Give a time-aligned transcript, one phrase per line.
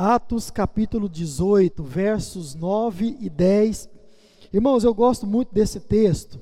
[0.00, 3.90] Atos capítulo 18, versos 9 e 10.
[4.52, 6.38] Irmãos, eu gosto muito desse texto,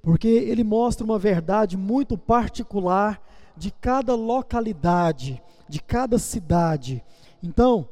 [0.00, 3.20] porque ele mostra uma verdade muito particular
[3.56, 7.02] de cada localidade, de cada cidade.
[7.42, 7.88] Então,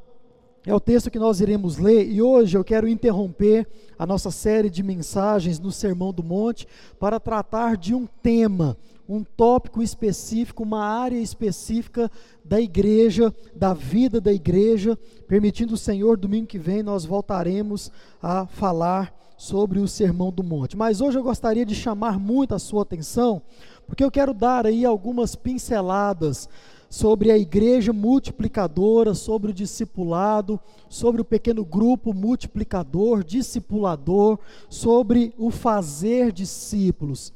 [0.65, 3.67] é o texto que nós iremos ler e hoje eu quero interromper
[3.99, 6.65] a nossa série de mensagens no Sermão do Monte
[6.97, 8.77] para tratar de um tema,
[9.07, 12.09] um tópico específico, uma área específica
[12.43, 14.97] da igreja, da vida da igreja.
[15.27, 20.77] Permitindo o Senhor, domingo que vem nós voltaremos a falar sobre o Sermão do Monte.
[20.77, 23.41] Mas hoje eu gostaria de chamar muito a sua atenção,
[23.85, 26.47] porque eu quero dar aí algumas pinceladas
[26.89, 34.37] sobre a igreja multiplicadora, sobre o discipulado, sobre o pequeno grupo multiplicador, discipulador,
[34.69, 37.33] sobre o fazer discípulos.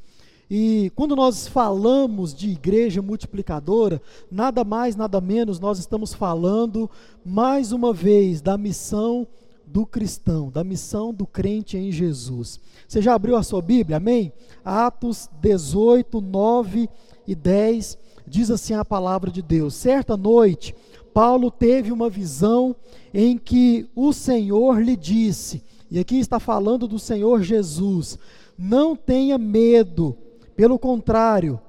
[0.50, 4.02] E quando nós falamos de igreja multiplicadora,
[4.32, 6.90] nada mais, nada menos, nós estamos falando
[7.26, 9.28] mais uma vez da missão
[9.66, 12.60] do cristão, da missão do crente em Jesus.
[12.88, 13.98] Você já abriu a sua Bíblia?
[13.98, 14.32] Amém?
[14.64, 16.90] Atos 18, 9
[17.28, 20.74] e 10 diz assim a palavra de Deus: certa noite,
[21.14, 22.76] Paulo teve uma visão
[23.14, 28.18] em que o Senhor lhe disse, e aqui está falando do Senhor Jesus:
[28.58, 30.16] não tenha medo,
[30.58, 31.62] pelo contrário,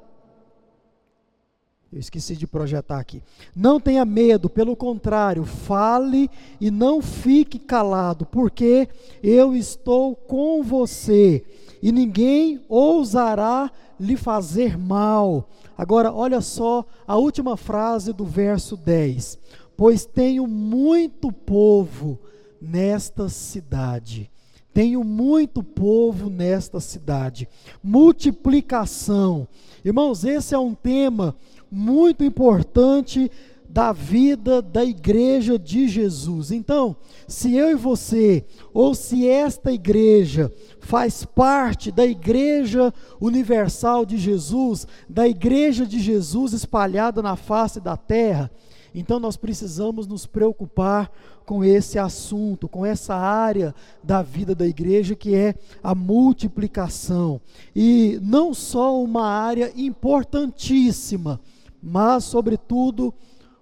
[1.93, 3.23] eu esqueci de projetar aqui.
[3.55, 8.89] Não tenha medo, pelo contrário, fale e não fique calado, porque
[9.23, 11.45] eu estou com você
[11.83, 15.51] e ninguém ousará lhe fazer mal.
[15.77, 19.39] Agora, olha só a última frase do verso 10:
[19.77, 22.19] Pois tenho muito povo
[22.59, 24.31] nesta cidade.
[24.73, 27.49] Tenho muito povo nesta cidade.
[27.83, 29.49] Multiplicação.
[29.85, 31.35] Irmãos, esse é um tema
[31.71, 33.31] muito importante
[33.69, 36.51] da vida da igreja de Jesus.
[36.51, 36.97] Então,
[37.27, 44.87] se eu e você, ou se esta igreja faz parte da igreja universal de Jesus,
[45.09, 48.51] da igreja de Jesus espalhada na face da terra,
[48.95, 51.13] então nós precisamos nos preocupar
[51.49, 57.41] com esse assunto, com essa área da vida da igreja que é a multiplicação.
[57.75, 61.41] E não só uma área importantíssima,
[61.83, 63.15] mas, sobretudo,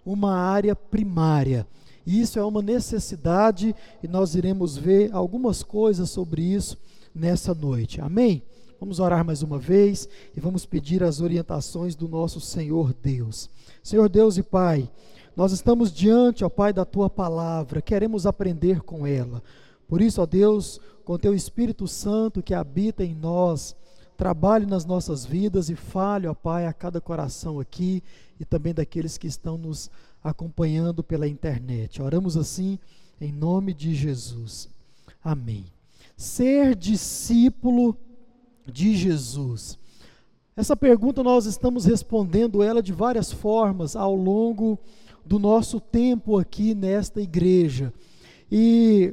[0.05, 1.65] uma área primária.
[2.05, 3.73] Isso é uma necessidade
[4.03, 6.77] e nós iremos ver algumas coisas sobre isso
[7.15, 8.01] nessa noite.
[8.01, 8.43] Amém?
[8.81, 13.49] Vamos orar mais uma vez e vamos pedir as orientações do nosso Senhor Deus.
[13.81, 14.91] Senhor Deus e Pai,
[15.37, 19.43] nós estamos diante, ó Pai, da tua palavra, queremos aprender com ela.
[19.87, 23.77] Por isso, ó Deus, com teu Espírito Santo que habita em nós,
[24.17, 28.03] trabalhe nas nossas vidas e fale, ó Pai, a cada coração aqui
[28.41, 29.91] e também daqueles que estão nos
[30.25, 32.01] acompanhando pela internet.
[32.01, 32.79] Oramos assim
[33.21, 34.71] em nome de Jesus.
[35.23, 35.67] Amém.
[36.17, 37.95] Ser discípulo
[38.67, 39.79] de Jesus.
[40.57, 44.79] Essa pergunta nós estamos respondendo ela de várias formas ao longo
[45.27, 47.93] do nosso tempo aqui nesta igreja.
[48.51, 49.13] E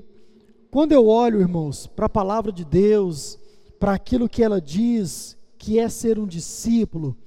[0.69, 3.39] quando eu olho, irmãos, para a palavra de Deus,
[3.79, 7.17] para aquilo que ela diz que é ser um discípulo,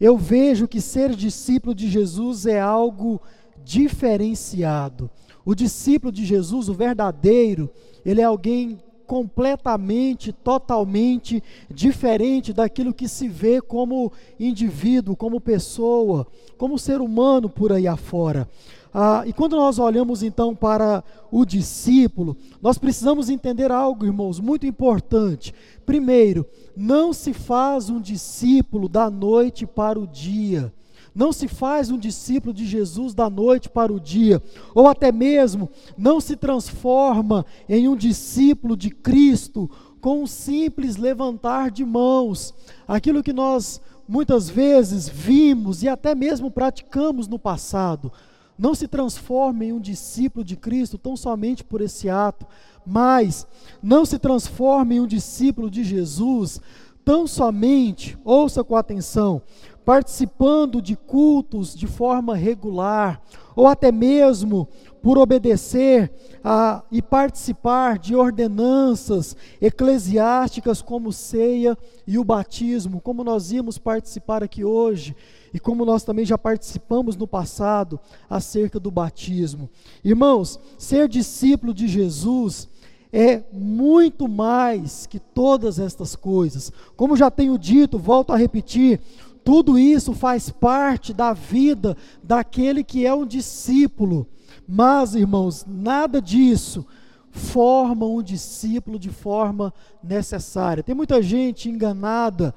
[0.00, 3.20] eu vejo que ser discípulo de Jesus é algo
[3.64, 5.10] diferenciado.
[5.44, 7.68] O discípulo de Jesus, o verdadeiro,
[8.04, 8.78] ele é alguém
[9.08, 16.26] completamente, totalmente diferente daquilo que se vê como indivíduo, como pessoa,
[16.58, 18.46] como ser humano por aí afora.
[18.92, 21.02] Ah, e quando nós olhamos então para
[21.32, 25.54] o discípulo, nós precisamos entender algo, irmãos, muito importante.
[25.86, 26.44] Primeiro,
[26.76, 30.70] não se faz um discípulo da noite para o dia.
[31.18, 34.40] Não se faz um discípulo de Jesus da noite para o dia,
[34.72, 39.68] ou até mesmo não se transforma em um discípulo de Cristo
[40.00, 42.54] com um simples levantar de mãos.
[42.86, 48.12] Aquilo que nós muitas vezes vimos e até mesmo praticamos no passado.
[48.56, 52.46] Não se transforma em um discípulo de Cristo tão somente por esse ato,
[52.86, 53.44] mas
[53.82, 56.60] não se transforma em um discípulo de Jesus
[57.08, 59.40] tão somente, ouça com atenção,
[59.88, 63.22] participando de cultos de forma regular,
[63.56, 64.68] ou até mesmo
[65.02, 66.12] por obedecer
[66.44, 71.74] a, e participar de ordenanças eclesiásticas como ceia
[72.06, 75.16] e o batismo, como nós íamos participar aqui hoje,
[75.54, 77.98] e como nós também já participamos no passado
[78.28, 79.70] acerca do batismo.
[80.04, 82.68] Irmãos, ser discípulo de Jesus
[83.10, 86.70] é muito mais que todas estas coisas.
[86.96, 89.00] Como já tenho dito, volto a repetir,
[89.48, 94.26] tudo isso faz parte da vida daquele que é um discípulo.
[94.68, 96.84] Mas, irmãos, nada disso
[97.30, 99.72] forma um discípulo de forma
[100.02, 100.82] necessária.
[100.82, 102.54] Tem muita gente enganada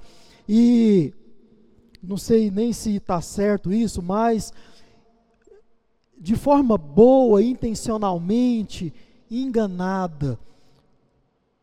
[0.49, 1.13] e
[2.03, 4.51] não sei nem se está certo isso, mas
[6.19, 8.93] de forma boa, intencionalmente
[9.29, 10.37] enganada,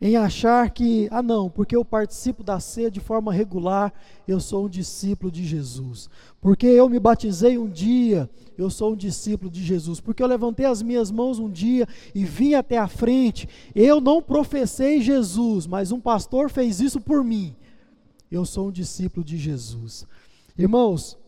[0.01, 3.93] em achar que, ah não, porque eu participo da ceia de forma regular,
[4.29, 6.09] eu sou um discípulo de Jesus.
[6.41, 9.99] Porque eu me batizei um dia, eu sou um discípulo de Jesus.
[9.99, 14.23] Porque eu levantei as minhas mãos um dia e vim até a frente, eu não
[14.23, 17.57] professei Jesus, mas um pastor fez isso por mim.
[18.31, 20.07] Eu sou um discípulo de Jesus.
[20.57, 21.19] Irmãos,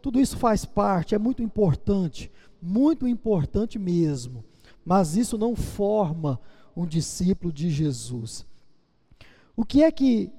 [0.00, 2.30] tudo isso faz parte, é muito importante,
[2.62, 4.44] muito importante mesmo.
[4.84, 6.40] Mas isso não forma
[6.76, 8.46] um discípulo de Jesus.
[9.56, 10.30] O que é que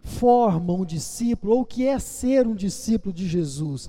[0.00, 3.88] forma um discípulo, ou o que é ser um discípulo de Jesus?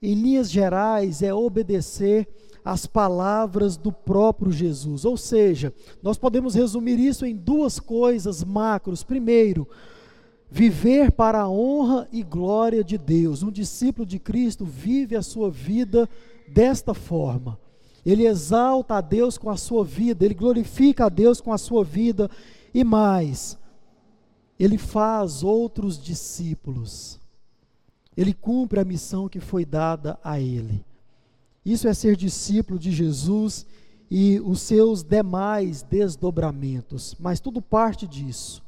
[0.00, 2.28] Em linhas gerais, é obedecer
[2.64, 5.04] às palavras do próprio Jesus.
[5.04, 5.72] Ou seja,
[6.02, 9.02] nós podemos resumir isso em duas coisas macros.
[9.02, 9.66] Primeiro,
[10.50, 13.42] viver para a honra e glória de Deus.
[13.42, 16.08] Um discípulo de Cristo vive a sua vida
[16.48, 17.58] desta forma
[18.06, 21.82] ele exalta a Deus com a sua vida, ele glorifica a Deus com a sua
[21.82, 22.30] vida
[22.72, 23.58] e mais,
[24.58, 27.18] ele faz outros discípulos.
[28.16, 30.84] Ele cumpre a missão que foi dada a ele.
[31.64, 33.66] Isso é ser discípulo de Jesus
[34.10, 38.62] e os seus demais desdobramentos, mas tudo parte disso.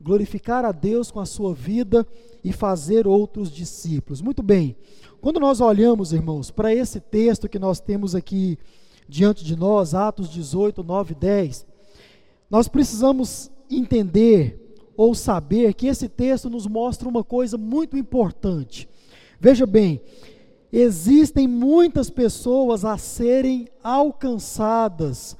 [0.00, 2.06] Glorificar a Deus com a sua vida
[2.44, 4.20] e fazer outros discípulos.
[4.20, 4.76] Muito bem.
[5.20, 8.58] Quando nós olhamos, irmãos, para esse texto que nós temos aqui
[9.08, 11.66] diante de nós, Atos 18, 9 e 10,
[12.48, 18.88] nós precisamos entender ou saber que esse texto nos mostra uma coisa muito importante.
[19.40, 20.00] Veja bem,
[20.72, 25.36] existem muitas pessoas a serem alcançadas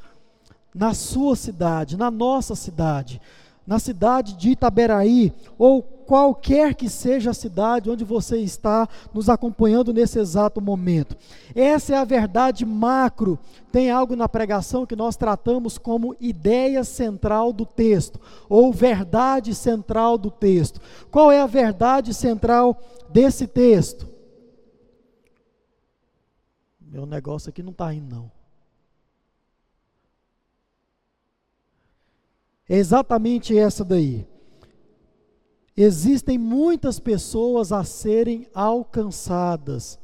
[0.74, 3.20] na sua cidade, na nossa cidade,
[3.68, 9.92] na cidade de Itaberaí ou qualquer que seja a cidade onde você está nos acompanhando
[9.92, 11.14] nesse exato momento.
[11.54, 13.38] Essa é a verdade macro.
[13.70, 18.18] Tem algo na pregação que nós tratamos como ideia central do texto,
[18.48, 20.80] ou verdade central do texto.
[21.10, 22.80] Qual é a verdade central
[23.10, 24.08] desse texto?
[26.80, 28.37] Meu negócio aqui não está indo, não.
[32.68, 34.26] É exatamente essa daí
[35.80, 39.96] existem muitas pessoas a serem alcançadas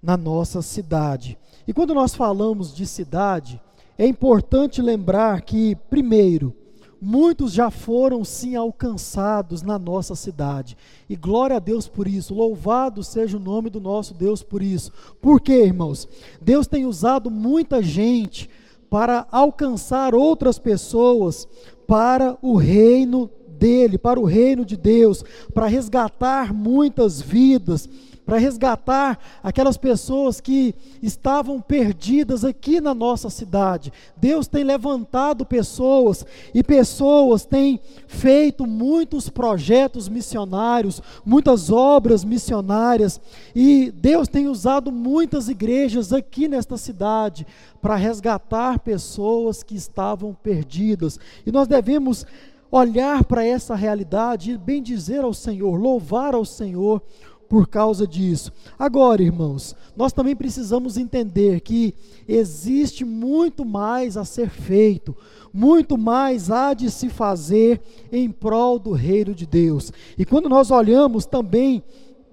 [0.00, 1.36] na nossa cidade.
[1.66, 3.60] E quando nós falamos de cidade,
[3.98, 6.54] é importante lembrar que, primeiro,
[7.02, 10.76] muitos já foram sim alcançados na nossa cidade.
[11.08, 12.32] E glória a Deus por isso.
[12.32, 14.92] Louvado seja o nome do nosso Deus por isso.
[15.20, 16.08] Por quê, irmãos?
[16.40, 18.48] Deus tem usado muita gente
[18.88, 21.48] para alcançar outras pessoas
[21.90, 23.28] para o reino
[23.58, 27.88] dele, para o reino de Deus, para resgatar muitas vidas,
[28.24, 33.92] para resgatar aquelas pessoas que estavam perdidas aqui na nossa cidade.
[34.16, 36.24] Deus tem levantado pessoas
[36.54, 43.20] e pessoas têm feito muitos projetos missionários, muitas obras missionárias,
[43.54, 47.46] e Deus tem usado muitas igrejas aqui nesta cidade
[47.80, 51.18] para resgatar pessoas que estavam perdidas.
[51.44, 52.26] E nós devemos
[52.70, 57.02] olhar para essa realidade e bem dizer ao Senhor, louvar ao Senhor
[57.50, 58.52] por causa disso.
[58.78, 61.92] Agora, irmãos, nós também precisamos entender que
[62.28, 65.16] existe muito mais a ser feito,
[65.52, 67.80] muito mais há de se fazer
[68.12, 69.92] em prol do reino de Deus.
[70.16, 71.82] E quando nós olhamos também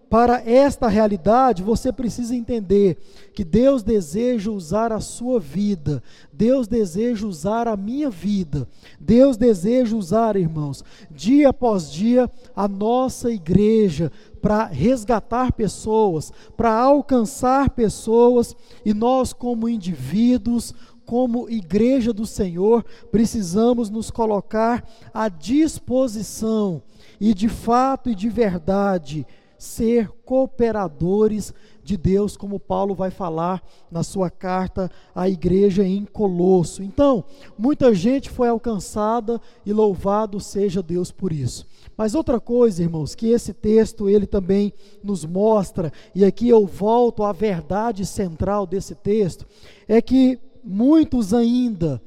[0.09, 2.97] para esta realidade, você precisa entender
[3.33, 8.67] que Deus deseja usar a sua vida, Deus deseja usar a minha vida,
[8.99, 14.11] Deus deseja usar, irmãos, dia após dia, a nossa igreja
[14.41, 20.73] para resgatar pessoas, para alcançar pessoas, e nós, como indivíduos,
[21.05, 26.81] como igreja do Senhor, precisamos nos colocar à disposição
[27.19, 29.25] e de fato e de verdade
[29.57, 36.83] ser cooperadores de Deus, como Paulo vai falar na sua carta à igreja em Colosso.
[36.83, 37.23] Então,
[37.57, 41.65] muita gente foi alcançada e louvado seja Deus por isso.
[41.95, 44.73] Mas outra coisa, irmãos, que esse texto ele também
[45.03, 49.47] nos mostra, e aqui eu volto à verdade central desse texto,
[49.87, 52.01] é que muitos ainda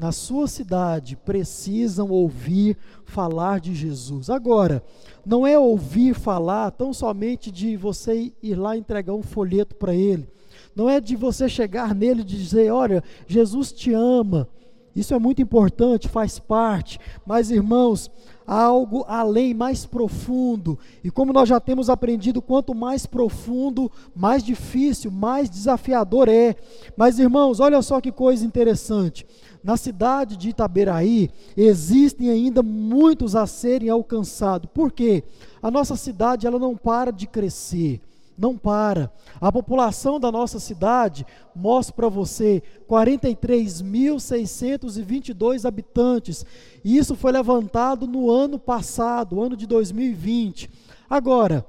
[0.00, 4.30] na sua cidade precisam ouvir falar de Jesus.
[4.30, 4.82] Agora,
[5.26, 10.26] não é ouvir falar tão somente de você ir lá entregar um folheto para ele.
[10.74, 14.48] não é de você chegar nele e dizer: olha, Jesus te ama.
[14.94, 16.98] Isso é muito importante, faz parte.
[17.24, 18.10] Mas, irmãos,
[18.46, 20.78] há algo além, mais profundo.
[21.04, 26.56] E como nós já temos aprendido, quanto mais profundo, mais difícil, mais desafiador é.
[26.96, 29.24] Mas, irmãos, olha só que coisa interessante.
[29.62, 34.70] Na cidade de Itaberaí, existem ainda muitos a serem alcançados.
[34.72, 35.22] Por quê?
[35.62, 38.00] A nossa cidade ela não para de crescer
[38.40, 39.12] não para.
[39.38, 46.46] A população da nossa cidade, mostra para você, 43.622 habitantes.
[46.82, 50.70] E isso foi levantado no ano passado, ano de 2020.
[51.08, 51.66] Agora,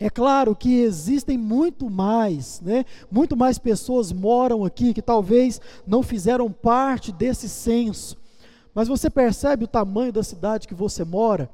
[0.00, 2.84] é claro que existem muito mais, né?
[3.10, 8.18] Muito mais pessoas moram aqui que talvez não fizeram parte desse censo.
[8.74, 11.48] Mas você percebe o tamanho da cidade que você mora?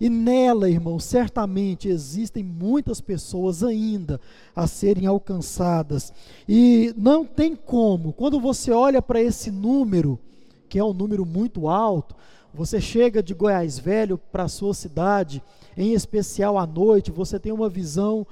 [0.00, 4.20] E nela, irmão, certamente existem muitas pessoas ainda
[4.54, 6.12] a serem alcançadas.
[6.48, 10.18] E não tem como, quando você olha para esse número,
[10.68, 12.14] que é um número muito alto,
[12.52, 15.42] você chega de Goiás Velho para a sua cidade,
[15.76, 18.26] em especial à noite, você tem uma visão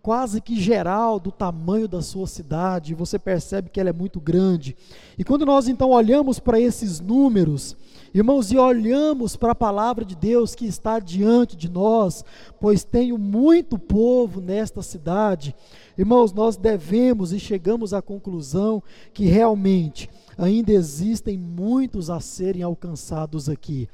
[0.00, 4.74] quase que geral do tamanho da sua cidade, você percebe que ela é muito grande.
[5.18, 7.76] E quando nós então olhamos para esses números,
[8.14, 12.24] Irmãos, e olhamos para a palavra de Deus que está diante de nós,
[12.58, 15.54] pois tenho muito povo nesta cidade.
[15.96, 23.48] Irmãos, nós devemos e chegamos à conclusão que realmente ainda existem muitos a serem alcançados
[23.48, 23.88] aqui.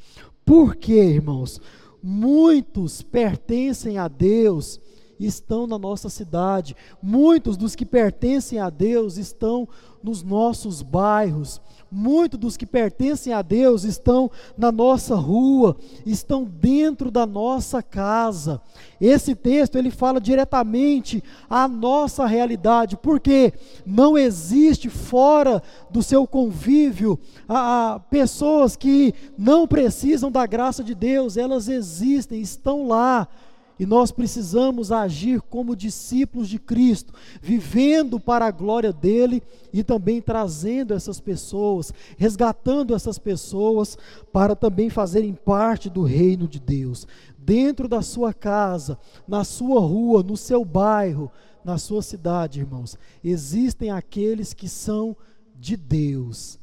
[0.45, 1.61] Por quê, irmãos?
[2.03, 4.81] Muitos pertencem a Deus
[5.19, 6.77] estão na nossa cidade.
[7.03, 9.69] Muitos dos que pertencem a Deus estão
[10.03, 11.61] nos nossos bairros.
[11.97, 18.61] Muitos dos que pertencem a Deus estão na nossa rua, estão dentro da nossa casa.
[19.01, 23.53] Esse texto ele fala diretamente à nossa realidade, porque
[23.87, 27.17] não existe fora do seu convívio
[27.49, 33.29] a, a pessoas que não precisam da graça de Deus, elas existem, estão lá
[33.79, 37.13] e nós precisamos agir como discípulos de Cristo,
[37.43, 43.99] vivendo para a glória dele e também trazendo essas pessoas, resgatando essas pessoas
[44.33, 47.07] para também fazerem parte do reino de Deus.
[47.37, 51.31] Dentro da sua casa, na sua rua, no seu bairro,
[51.65, 55.17] na sua cidade, irmãos, existem aqueles que são
[55.59, 56.61] de Deus,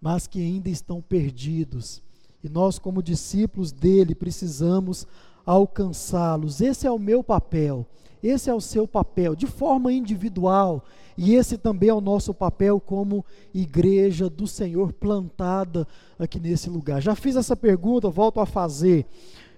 [0.00, 2.02] mas que ainda estão perdidos.
[2.44, 5.06] E nós, como discípulos dele, precisamos
[5.44, 6.60] alcançá-los.
[6.60, 7.86] Esse é o meu papel,
[8.22, 10.84] esse é o seu papel, de forma individual,
[11.16, 15.86] e esse também é o nosso papel como igreja do Senhor plantada
[16.18, 17.02] aqui nesse lugar.
[17.02, 19.06] Já fiz essa pergunta, volto a fazer.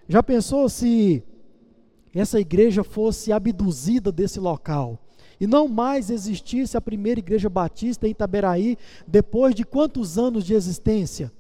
[0.08, 1.22] Já pensou se
[2.14, 4.98] essa igreja fosse abduzida desse local?
[5.40, 10.54] E não mais existisse a primeira igreja batista em Itaberaí, depois de quantos anos de
[10.54, 11.32] existência?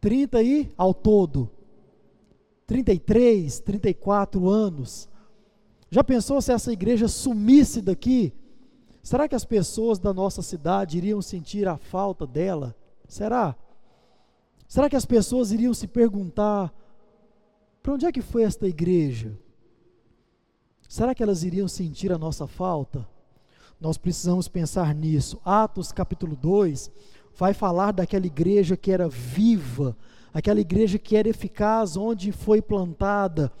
[0.00, 1.50] 30 aí ao todo.
[2.70, 5.08] 33, 34 anos.
[5.90, 8.32] Já pensou se essa igreja sumisse daqui?
[9.02, 12.76] Será que as pessoas da nossa cidade iriam sentir a falta dela?
[13.08, 13.56] Será?
[14.68, 16.72] Será que as pessoas iriam se perguntar:
[17.82, 19.36] para onde é que foi esta igreja?
[20.88, 23.04] Será que elas iriam sentir a nossa falta?
[23.80, 25.40] Nós precisamos pensar nisso.
[25.44, 26.88] Atos capítulo 2
[27.34, 29.96] vai falar daquela igreja que era viva,
[30.32, 33.52] aquela igreja que era eficaz onde foi plantada.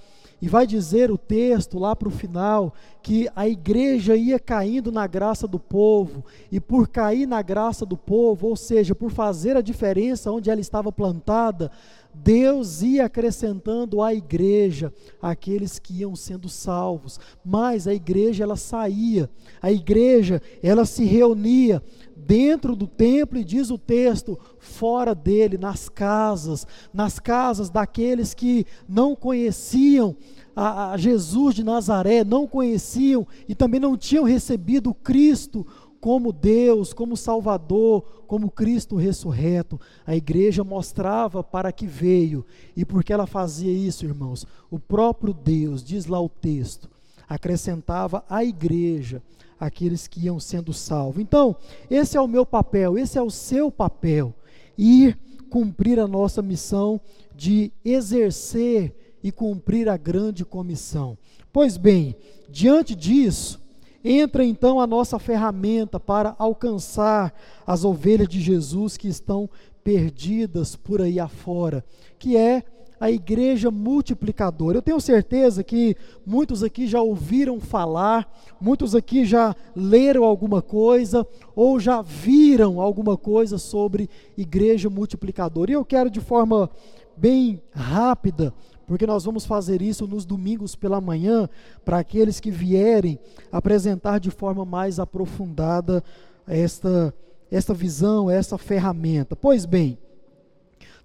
[0.42, 2.72] E vai dizer o texto lá para o final
[3.02, 7.96] que a igreja ia caindo na graça do povo, e por cair na graça do
[7.96, 11.70] povo, ou seja, por fazer a diferença onde ela estava plantada,
[12.14, 17.18] Deus ia acrescentando à igreja aqueles que iam sendo salvos.
[17.44, 21.82] Mas a igreja ela saía, a igreja ela se reunia,
[22.26, 28.64] dentro do templo e diz o texto, fora dele, nas casas, nas casas daqueles que
[28.88, 30.16] não conheciam
[30.54, 35.66] a, a, Jesus de Nazaré, não conheciam e também não tinham recebido Cristo
[36.00, 39.78] como Deus, como Salvador, como Cristo ressurreto.
[40.06, 42.44] A igreja mostrava para que veio
[42.76, 46.88] e porque ela fazia isso, irmãos, o próprio Deus, diz lá o texto,
[47.28, 49.22] acrescentava à igreja
[49.58, 51.20] aqueles que iam sendo salvos.
[51.20, 51.54] Então,
[51.90, 54.34] esse é o meu papel, esse é o seu papel,
[54.78, 55.18] ir
[55.50, 56.98] cumprir a nossa missão
[57.34, 61.18] de exercer e cumprir a grande comissão.
[61.52, 62.16] Pois bem,
[62.48, 63.59] diante disso,
[64.04, 67.34] entra então a nossa ferramenta para alcançar
[67.66, 69.48] as ovelhas de Jesus que estão
[69.82, 71.84] perdidas por aí afora,
[72.18, 72.62] que é
[73.00, 74.76] a igreja multiplicadora.
[74.76, 78.30] Eu tenho certeza que muitos aqui já ouviram falar,
[78.60, 81.26] muitos aqui já leram alguma coisa
[81.56, 85.70] ou já viram alguma coisa sobre igreja multiplicadora.
[85.70, 86.68] E eu quero de forma
[87.16, 88.52] bem rápida,
[88.90, 91.48] porque nós vamos fazer isso nos domingos pela manhã,
[91.84, 93.20] para aqueles que vierem
[93.52, 96.02] apresentar de forma mais aprofundada
[96.44, 97.14] esta,
[97.52, 99.36] esta visão, essa ferramenta.
[99.36, 99.96] Pois bem,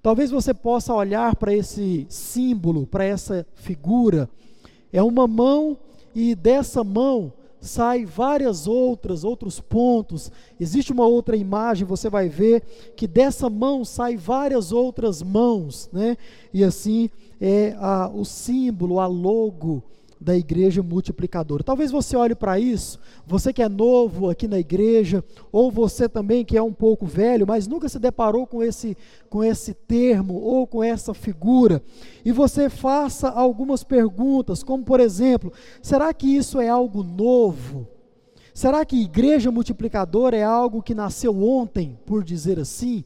[0.02, 4.28] Talvez você possa olhar para esse símbolo, para essa figura.
[4.92, 5.78] É uma mão
[6.14, 7.34] e dessa mão
[7.66, 10.32] sai várias outras, outros pontos.
[10.60, 12.64] Existe uma outra imagem, você vai ver
[12.96, 16.18] que dessa mão sai várias outras mãos, né?
[16.54, 17.10] E assim
[17.42, 19.84] é a, o símbolo, a logo
[20.20, 21.64] da igreja multiplicadora.
[21.64, 26.46] Talvez você olhe para isso, você que é novo aqui na igreja, ou você também
[26.46, 28.98] que é um pouco velho, mas nunca se deparou com esse,
[29.30, 31.84] com esse termo ou com essa figura,
[32.24, 37.88] e você faça algumas perguntas, como por exemplo: será que isso é algo novo?
[38.54, 43.04] Será que igreja multiplicadora é algo que nasceu ontem, por dizer assim?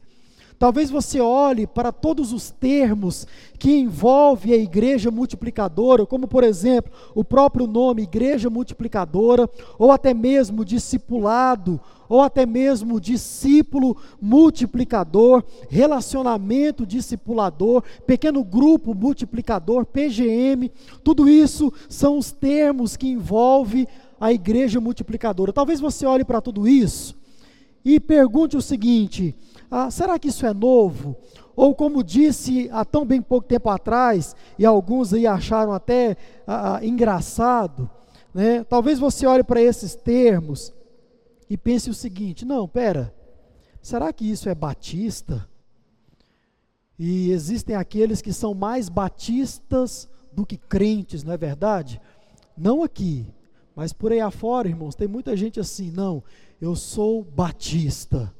[0.60, 3.26] Talvez você olhe para todos os termos
[3.58, 9.48] que envolve a igreja multiplicadora, como por exemplo, o próprio nome igreja multiplicadora,
[9.78, 20.70] ou até mesmo discipulado, ou até mesmo discípulo multiplicador, relacionamento discipulador, pequeno grupo multiplicador, PGM,
[21.02, 23.88] tudo isso são os termos que envolve
[24.20, 25.54] a igreja multiplicadora.
[25.54, 27.18] Talvez você olhe para tudo isso
[27.84, 29.34] e pergunte o seguinte:
[29.70, 31.16] ah, será que isso é novo?
[31.56, 36.76] Ou como disse há tão bem pouco tempo atrás, e alguns aí acharam até ah,
[36.76, 37.90] ah engraçado,
[38.32, 38.64] né?
[38.64, 40.72] talvez você olhe para esses termos
[41.48, 43.14] e pense o seguinte: não, pera,
[43.82, 45.48] será que isso é batista?
[46.98, 52.00] E existem aqueles que são mais batistas do que crentes, não é verdade?
[52.56, 53.26] Não aqui,
[53.74, 56.22] mas por aí afora, irmãos, tem muita gente assim, não,
[56.60, 58.32] eu sou batista.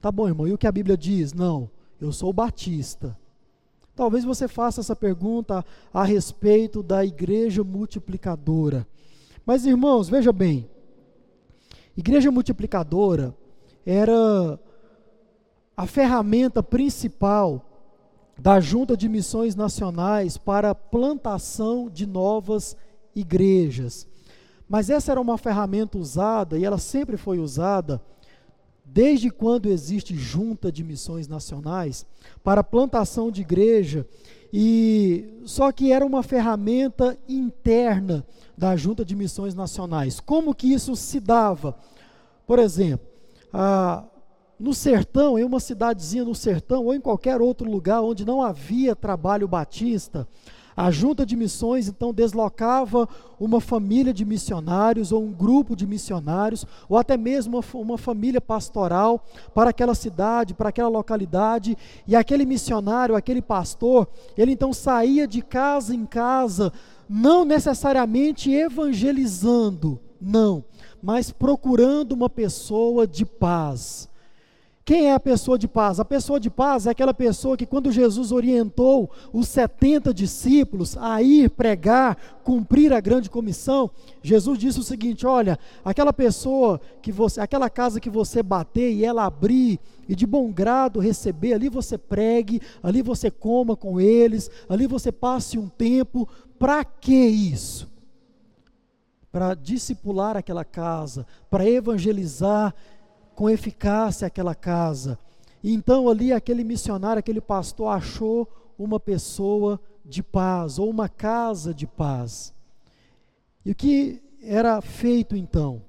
[0.00, 1.32] Tá bom, irmão, e o que a Bíblia diz?
[1.32, 1.70] Não,
[2.00, 3.16] eu sou batista.
[3.94, 8.86] Talvez você faça essa pergunta a respeito da igreja multiplicadora.
[9.44, 10.68] Mas, irmãos, veja bem:
[11.96, 13.34] igreja multiplicadora
[13.86, 14.60] era
[15.74, 17.64] a ferramenta principal
[18.38, 22.76] da Junta de Missões Nacionais para a plantação de novas
[23.14, 24.06] igrejas.
[24.68, 28.02] Mas essa era uma ferramenta usada, e ela sempre foi usada,
[28.84, 32.06] desde quando existe junta de missões nacionais,
[32.42, 34.06] para plantação de igreja,
[34.52, 38.24] e só que era uma ferramenta interna
[38.56, 40.18] da junta de missões nacionais.
[40.18, 41.76] Como que isso se dava?
[42.46, 43.06] Por exemplo,
[44.58, 48.96] no sertão, em uma cidadezinha no sertão, ou em qualquer outro lugar onde não havia
[48.96, 50.26] trabalho batista,
[50.76, 53.08] a junta de missões então deslocava
[53.40, 59.24] uma família de missionários, ou um grupo de missionários, ou até mesmo uma, família pastoral
[59.54, 65.40] para aquela cidade, para aquela localidade, e aquele missionário, aquele pastor, ele então saía de
[65.40, 66.72] casa em casa,
[67.08, 70.62] não necessariamente evangelizando, não,
[71.02, 74.08] mas procurando uma pessoa de paz
[74.86, 75.98] quem é a pessoa de paz?
[75.98, 81.20] A pessoa de paz é aquela pessoa que, quando Jesus orientou os 70 discípulos a
[81.20, 83.90] ir pregar, cumprir a grande comissão,
[84.22, 89.04] Jesus disse o seguinte: olha, aquela pessoa que você, aquela casa que você bater e
[89.04, 94.48] ela abrir e de bom grado receber, ali você pregue, ali você coma com eles,
[94.68, 96.28] ali você passe um tempo.
[96.60, 97.88] Para que isso?
[99.32, 102.72] Para discipular aquela casa, para evangelizar
[103.36, 105.18] com eficácia aquela casa.
[105.62, 111.74] E então ali aquele missionário, aquele pastor achou uma pessoa de paz, ou uma casa
[111.74, 112.54] de paz.
[113.64, 115.82] E o que era feito então?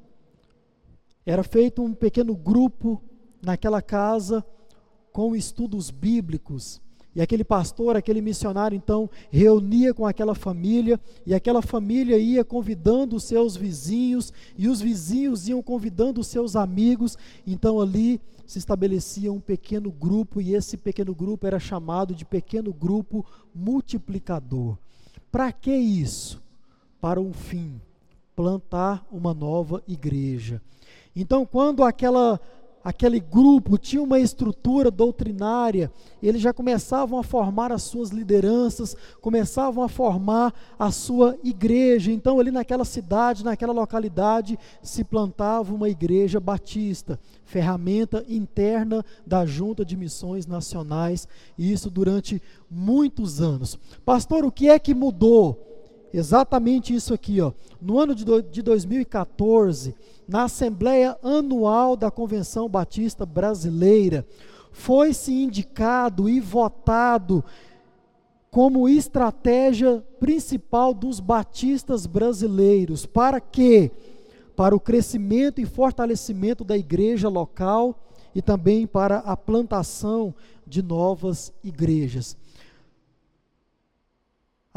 [1.25, 3.01] Era feito um pequeno grupo
[3.41, 4.45] naquela casa
[5.11, 6.81] com estudos bíblicos
[7.17, 13.15] e aquele pastor, aquele missionário, então, reunia com aquela família, e aquela família ia convidando
[13.15, 17.17] os seus vizinhos, e os vizinhos iam convidando os seus amigos.
[17.47, 22.71] Então, ali se estabelecia um pequeno grupo, e esse pequeno grupo era chamado de pequeno
[22.71, 24.77] grupo multiplicador.
[25.31, 26.39] Para que isso?
[27.01, 27.81] Para um fim:
[28.35, 30.61] plantar uma nova igreja.
[31.15, 32.39] Então, quando aquela
[32.87, 35.91] aquele grupo tinha uma estrutura doutrinária,
[36.23, 42.13] eles já começavam a formar as suas lideranças, começavam a formar a sua igreja.
[42.13, 49.83] Então, ali naquela cidade, naquela localidade, se plantava uma igreja batista, ferramenta interna da Junta
[49.83, 53.77] de Missões Nacionais, e isso durante muitos anos.
[54.05, 55.66] Pastor, o que é que mudou?
[56.17, 57.51] Exatamente isso aqui, ó.
[57.79, 59.93] No ano de, do, de 2014,
[60.27, 64.25] na Assembleia Anual da Convenção Batista Brasileira,
[64.71, 67.45] foi se indicado e votado
[68.49, 73.05] como estratégia principal dos batistas brasileiros.
[73.05, 73.91] Para quê?
[74.55, 77.95] Para o crescimento e fortalecimento da igreja local
[78.33, 80.33] e também para a plantação
[80.65, 82.35] de novas igrejas.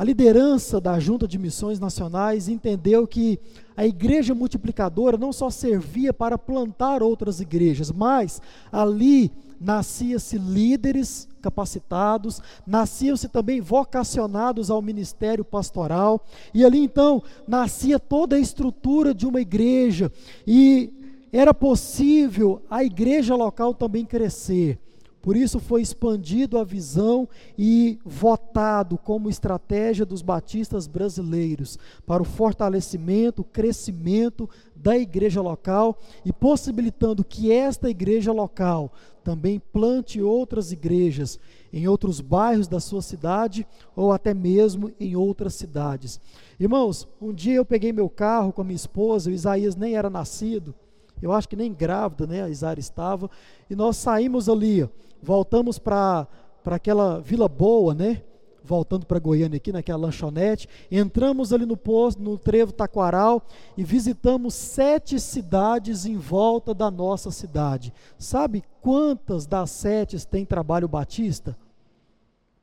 [0.01, 3.39] A liderança da Junta de Missões Nacionais entendeu que
[3.77, 8.41] a igreja multiplicadora não só servia para plantar outras igrejas, mas
[8.73, 18.37] ali nascia-se líderes capacitados, nasciam-se também vocacionados ao ministério pastoral, e ali então nascia toda
[18.37, 20.11] a estrutura de uma igreja,
[20.47, 20.95] e
[21.31, 24.79] era possível a igreja local também crescer.
[25.23, 27.29] Por isso foi expandido a visão
[27.59, 36.33] e votado como estratégia dos batistas brasileiros para o fortalecimento, crescimento da igreja local e
[36.33, 38.91] possibilitando que esta igreja local
[39.23, 41.39] também plante outras igrejas
[41.71, 46.19] em outros bairros da sua cidade ou até mesmo em outras cidades.
[46.59, 50.09] Irmãos, um dia eu peguei meu carro com a minha esposa, o Isaías nem era
[50.09, 50.75] nascido,
[51.23, 53.31] eu acho que nem grávida, né, a Isara estava,
[53.69, 54.89] e nós saímos ali,
[55.23, 56.27] voltamos para
[56.65, 58.23] aquela Vila Boa, né?
[58.63, 63.43] Voltando para Goiânia aqui, naquela lanchonete, entramos ali no posto, no trevo Taquaral
[63.75, 67.93] e visitamos sete cidades em volta da nossa cidade.
[68.19, 71.57] Sabe quantas das sete têm trabalho batista?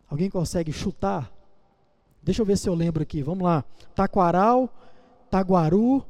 [0.07, 1.31] Alguém consegue chutar?
[2.21, 3.23] Deixa eu ver se eu lembro aqui.
[3.23, 3.65] Vamos lá.
[3.95, 4.69] Taquaral,
[5.31, 6.05] Taguaru,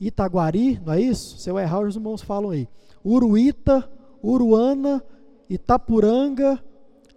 [0.00, 1.38] Itaguari, não é isso?
[1.38, 2.68] Se eu errar, os irmãos falam aí.
[3.04, 3.88] Uruíta,
[4.22, 5.04] Uruana,
[5.48, 6.62] Itapuranga,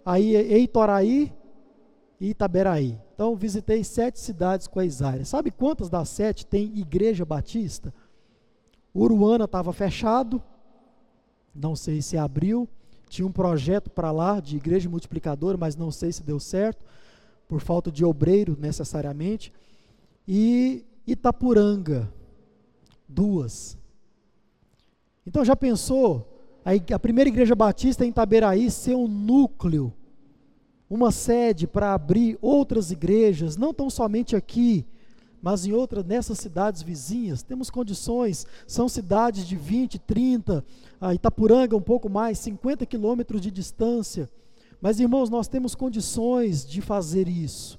[0.04, 1.32] aí Eitoraí
[2.20, 2.98] e Itaberaí.
[3.14, 5.24] Então visitei sete cidades com a Isaíra.
[5.24, 7.92] Sabe quantas das sete tem igreja batista?
[8.94, 10.42] Uruana estava fechado,
[11.54, 12.68] não sei se abriu.
[13.08, 16.84] Tinha um projeto para lá de igreja multiplicadora, mas não sei se deu certo,
[17.48, 19.52] por falta de obreiro necessariamente.
[20.26, 22.12] E Itapuranga,
[23.08, 23.78] duas.
[25.26, 29.92] Então já pensou a, primeira igreja batista em Itaberaí ser um núcleo,
[30.88, 34.86] uma sede para abrir outras igrejas, não tão somente aqui,
[35.40, 40.64] mas em outras, nessas cidades vizinhas, temos condições, são cidades de 20, 30,
[41.00, 44.28] a Itapuranga um pouco mais, 50 quilômetros de distância.
[44.80, 47.78] Mas, irmãos, nós temos condições de fazer isso.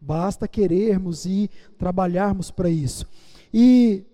[0.00, 3.06] Basta querermos e trabalharmos para isso.
[3.52, 4.04] E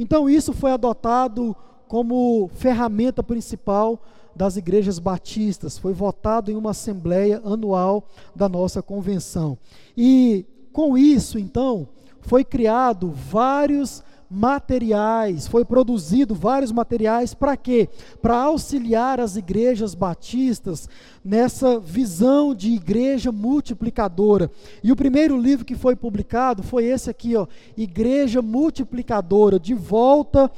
[0.00, 1.54] então isso foi adotado
[1.86, 4.00] como ferramenta principal
[4.34, 9.58] das igrejas batistas, foi votado em uma assembleia anual da nossa convenção.
[9.94, 11.86] E com isso, então,
[12.22, 17.88] foi criado vários materiais, foi produzido vários materiais para quê?
[18.22, 20.88] Para auxiliar as igrejas batistas
[21.24, 24.48] nessa visão de igreja multiplicadora.
[24.84, 30.50] E o primeiro livro que foi publicado foi esse aqui, ó, Igreja Multiplicadora, de volta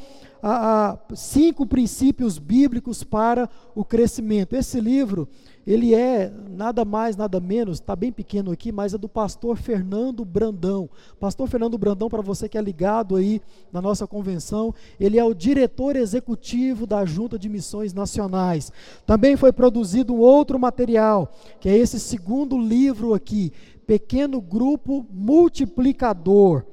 [0.42, 4.54] a, a cinco princípios bíblicos para o crescimento.
[4.54, 5.28] Esse livro,
[5.66, 10.24] ele é nada mais, nada menos, está bem pequeno aqui, mas é do pastor Fernando
[10.24, 10.90] Brandão.
[11.20, 13.40] Pastor Fernando Brandão, para você que é ligado aí
[13.72, 18.72] na nossa convenção, ele é o diretor executivo da Junta de Missões Nacionais.
[19.06, 23.52] Também foi produzido um outro material, que é esse segundo livro aqui,
[23.86, 26.64] Pequeno Grupo Multiplicador.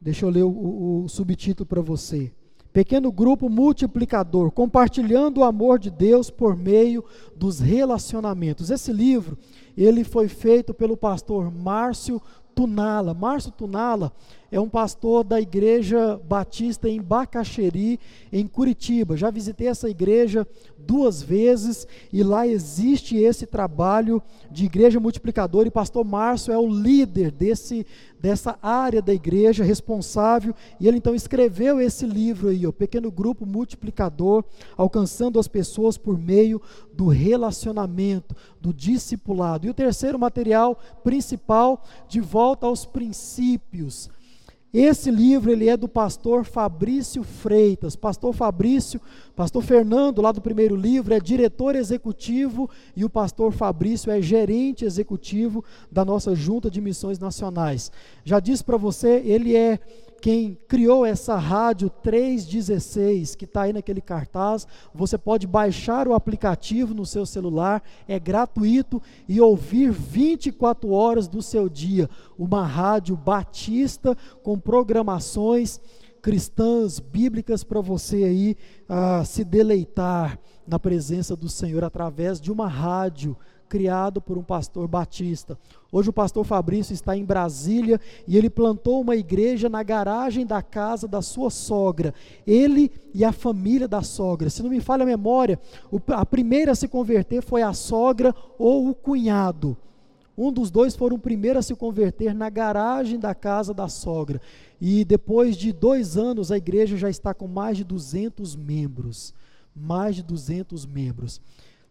[0.00, 2.30] Deixa eu ler o, o, o subtítulo para você.
[2.74, 7.04] Pequeno grupo multiplicador, compartilhando o amor de Deus por meio
[7.36, 8.68] dos relacionamentos.
[8.68, 9.38] Esse livro,
[9.78, 12.20] ele foi feito pelo pastor Márcio
[12.52, 13.14] Tunala.
[13.14, 14.12] Márcio Tunala
[14.50, 18.00] é um pastor da Igreja Batista em Bacaxeri,
[18.32, 19.16] em Curitiba.
[19.16, 20.44] Já visitei essa igreja
[20.86, 26.68] duas vezes e lá existe esse trabalho de igreja multiplicadora e pastor Márcio é o
[26.68, 27.86] líder desse
[28.24, 33.44] dessa área da igreja responsável e ele então escreveu esse livro aí, o Pequeno Grupo
[33.44, 34.42] Multiplicador,
[34.78, 36.58] alcançando as pessoas por meio
[36.94, 39.66] do relacionamento, do discipulado.
[39.66, 44.08] E o terceiro material principal, de volta aos princípios,
[44.74, 47.94] Esse livro ele é do pastor Fabrício Freitas.
[47.94, 49.00] Pastor Fabrício,
[49.36, 54.84] pastor Fernando, lá do primeiro livro, é diretor executivo e o pastor Fabrício é gerente
[54.84, 57.92] executivo da nossa Junta de Missões Nacionais.
[58.24, 59.78] Já disse para você, ele é
[60.24, 66.94] quem criou essa rádio 316, que está aí naquele cartaz, você pode baixar o aplicativo
[66.94, 72.08] no seu celular, é gratuito e ouvir 24 horas do seu dia.
[72.38, 75.78] Uma rádio batista com programações
[76.22, 78.56] cristãs, bíblicas para você aí
[78.88, 83.36] uh, se deleitar na presença do Senhor através de uma rádio
[83.68, 85.58] criado por um pastor batista.
[85.90, 90.62] Hoje o pastor Fabrício está em Brasília e ele plantou uma igreja na garagem da
[90.62, 92.12] casa da sua sogra.
[92.46, 94.50] Ele e a família da sogra.
[94.50, 95.58] Se não me falha a memória,
[96.08, 99.76] a primeira a se converter foi a sogra ou o cunhado.
[100.36, 104.40] Um dos dois foram o primeiro a se converter na garagem da casa da sogra.
[104.80, 109.32] E depois de dois anos, a igreja já está com mais de 200 membros.
[109.74, 111.40] Mais de 200 membros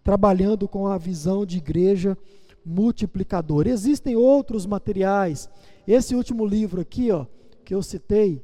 [0.03, 2.17] trabalhando com a visão de igreja
[2.65, 3.69] multiplicadora.
[3.69, 5.49] Existem outros materiais.
[5.87, 7.25] Esse último livro aqui, ó,
[7.63, 8.43] que eu citei,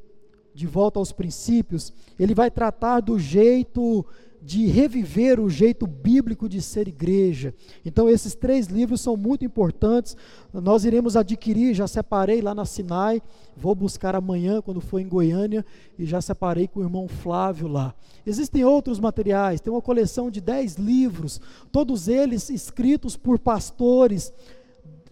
[0.53, 4.05] de volta aos princípios, ele vai tratar do jeito
[4.41, 7.53] de reviver o jeito bíblico de ser igreja.
[7.85, 10.15] Então, esses três livros são muito importantes.
[10.53, 13.21] Nós iremos adquirir, já separei lá na Sinai,
[13.55, 15.65] vou buscar amanhã, quando for em Goiânia,
[15.97, 17.93] e já separei com o irmão Flávio lá.
[18.25, 24.31] Existem outros materiais, tem uma coleção de dez livros, todos eles escritos por pastores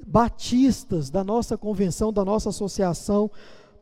[0.05, 3.29] batistas da nossa convenção, da nossa associação,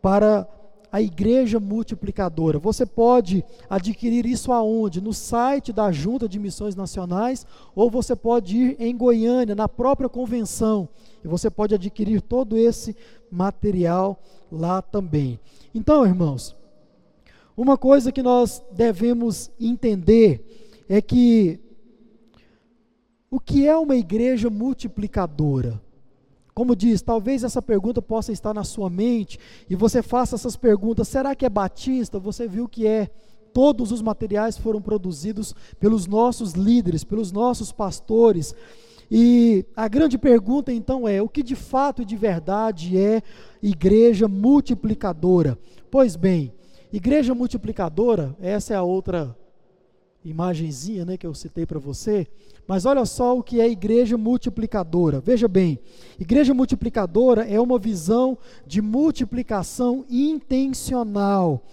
[0.01, 0.47] para
[0.95, 2.57] a igreja multiplicadora.
[2.57, 5.01] Você pode adquirir isso aonde?
[5.01, 10.07] No site da Junta de Missões Nacionais, ou você pode ir em Goiânia, na própria
[10.07, 10.87] convenção,
[11.21, 12.95] e você pode adquirir todo esse
[13.29, 14.17] material
[14.49, 15.37] lá também.
[15.73, 16.55] Então, irmãos,
[17.57, 20.45] uma coisa que nós devemos entender
[20.87, 21.59] é que
[23.29, 25.81] o que é uma igreja multiplicadora?
[26.55, 29.37] Como diz, talvez essa pergunta possa estar na sua mente
[29.69, 32.17] e você faça essas perguntas: será que é batista?
[32.17, 33.09] Você viu que é.
[33.53, 38.53] Todos os materiais foram produzidos pelos nossos líderes, pelos nossos pastores.
[39.09, 43.21] E a grande pergunta então é: o que de fato e de verdade é
[43.61, 45.59] igreja multiplicadora?
[45.91, 46.53] Pois bem,
[46.91, 49.35] igreja multiplicadora, essa é a outra
[50.25, 52.27] imagenzinha né, que eu citei para você.
[52.67, 55.21] Mas olha só o que é igreja multiplicadora.
[55.21, 55.79] Veja bem,
[56.19, 61.63] igreja multiplicadora é uma visão de multiplicação intencional.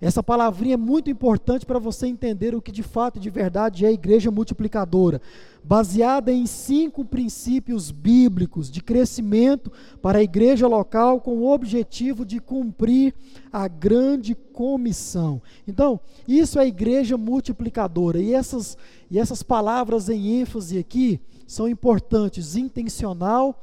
[0.00, 3.84] Essa palavrinha é muito importante para você entender o que de fato e de verdade
[3.84, 5.20] é a igreja multiplicadora,
[5.64, 12.38] baseada em cinco princípios bíblicos de crescimento para a igreja local com o objetivo de
[12.38, 13.12] cumprir
[13.52, 15.42] a grande comissão.
[15.66, 18.20] Então, isso é a igreja multiplicadora.
[18.20, 18.78] E essas,
[19.10, 23.60] e essas palavras em ênfase aqui são importantes: intencional,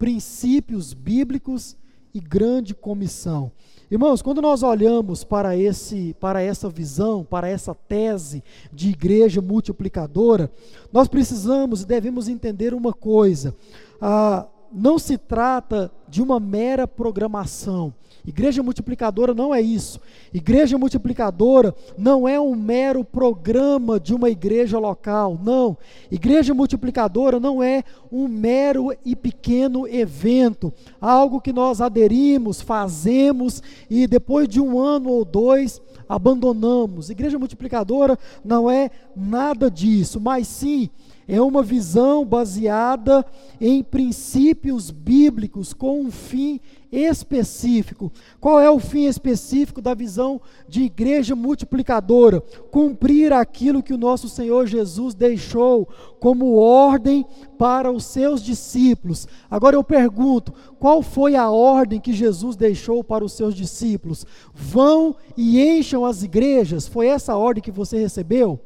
[0.00, 1.76] princípios bíblicos
[2.12, 3.52] e grande comissão.
[3.88, 10.50] Irmãos, quando nós olhamos para, esse, para essa visão, para essa tese de igreja multiplicadora,
[10.92, 13.54] nós precisamos e devemos entender uma coisa:
[14.00, 17.94] ah, não se trata de uma mera programação,
[18.26, 20.00] Igreja multiplicadora não é isso.
[20.34, 25.38] Igreja multiplicadora não é um mero programa de uma igreja local.
[25.42, 25.78] Não.
[26.10, 34.06] Igreja multiplicadora não é um mero e pequeno evento, algo que nós aderimos, fazemos e
[34.06, 37.10] depois de um ano ou dois abandonamos.
[37.10, 40.90] Igreja multiplicadora não é nada disso, mas sim
[41.28, 43.24] é uma visão baseada
[43.60, 46.60] em princípios bíblicos com um fim
[46.92, 48.12] específico.
[48.40, 52.40] Qual é o fim específico da visão de igreja multiplicadora?
[52.70, 55.88] Cumprir aquilo que o nosso Senhor Jesus deixou
[56.20, 57.26] como ordem
[57.58, 59.26] para os seus discípulos.
[59.50, 64.24] Agora eu pergunto: qual foi a ordem que Jesus deixou para os seus discípulos?
[64.54, 66.86] Vão e encham as igrejas.
[66.86, 68.60] Foi essa a ordem que você recebeu?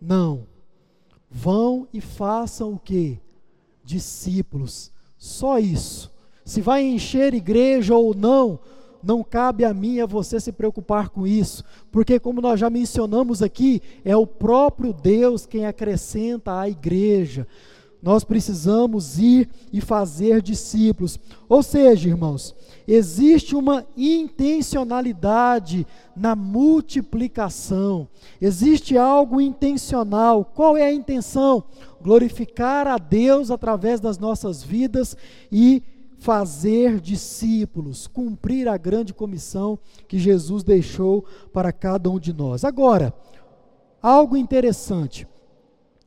[0.00, 0.55] Não.
[1.36, 3.20] Vão e façam o que?
[3.84, 4.90] Discípulos.
[5.18, 6.10] Só isso.
[6.46, 8.58] Se vai encher igreja ou não,
[9.02, 12.70] não cabe a mim e a você se preocupar com isso, porque, como nós já
[12.70, 17.46] mencionamos aqui, é o próprio Deus quem acrescenta à igreja.
[18.02, 21.18] Nós precisamos ir e fazer discípulos.
[21.50, 22.54] Ou seja, irmãos,
[22.86, 28.08] existe uma intencionalidade na multiplicação.
[28.40, 30.44] Existe algo intencional.
[30.44, 31.64] Qual é a intenção?
[32.00, 35.16] Glorificar a Deus através das nossas vidas
[35.50, 35.82] e
[36.18, 42.64] fazer discípulos, cumprir a grande comissão que Jesus deixou para cada um de nós.
[42.64, 43.12] Agora,
[44.02, 45.26] algo interessante.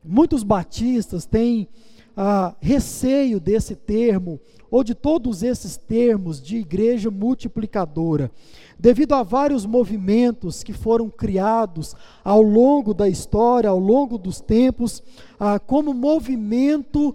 [0.04, 1.68] Muitos batistas têm
[2.16, 8.30] ah, receio desse termo, ou de todos esses termos de igreja multiplicadora,
[8.78, 11.94] devido a vários movimentos que foram criados
[12.24, 15.02] ao longo da história, ao longo dos tempos,
[15.38, 17.14] ah, como movimento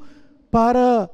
[0.51, 1.09] para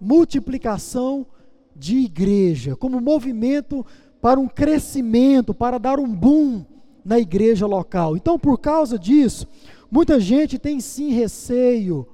[0.00, 1.26] multiplicação
[1.74, 3.84] de igreja, como movimento
[4.20, 6.64] para um crescimento, para dar um boom
[7.04, 8.16] na igreja local.
[8.16, 9.46] Então, por causa disso,
[9.90, 12.06] muita gente tem sim receio,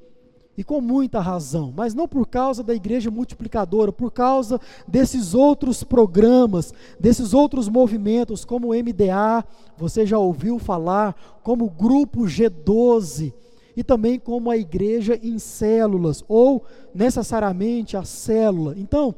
[0.56, 5.82] e com muita razão, mas não por causa da igreja multiplicadora, por causa desses outros
[5.82, 9.44] programas, desses outros movimentos, como o MDA,
[9.76, 13.32] você já ouviu falar, como o grupo G12,
[13.76, 16.64] e também como a igreja em células, ou
[16.94, 18.74] necessariamente a célula.
[18.78, 19.14] Então,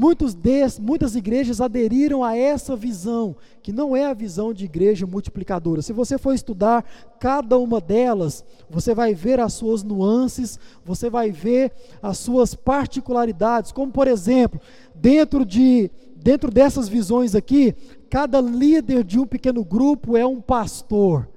[0.00, 5.06] Muitos des, muitas igrejas aderiram a essa visão, que não é a visão de igreja
[5.06, 5.82] multiplicadora.
[5.82, 6.86] Se você for estudar
[7.20, 11.70] cada uma delas, você vai ver as suas nuances, você vai ver
[12.02, 14.58] as suas particularidades, como por exemplo,
[14.94, 17.74] dentro de dentro dessas visões aqui,
[18.08, 21.28] cada líder de um pequeno grupo é um pastor.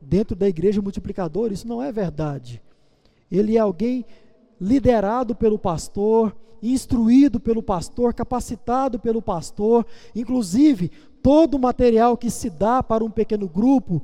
[0.00, 2.62] Dentro da igreja multiplicadora, isso não é verdade.
[3.30, 4.06] Ele é alguém
[4.58, 10.90] liderado pelo pastor, instruído pelo pastor, capacitado pelo pastor, inclusive
[11.22, 14.02] todo o material que se dá para um pequeno grupo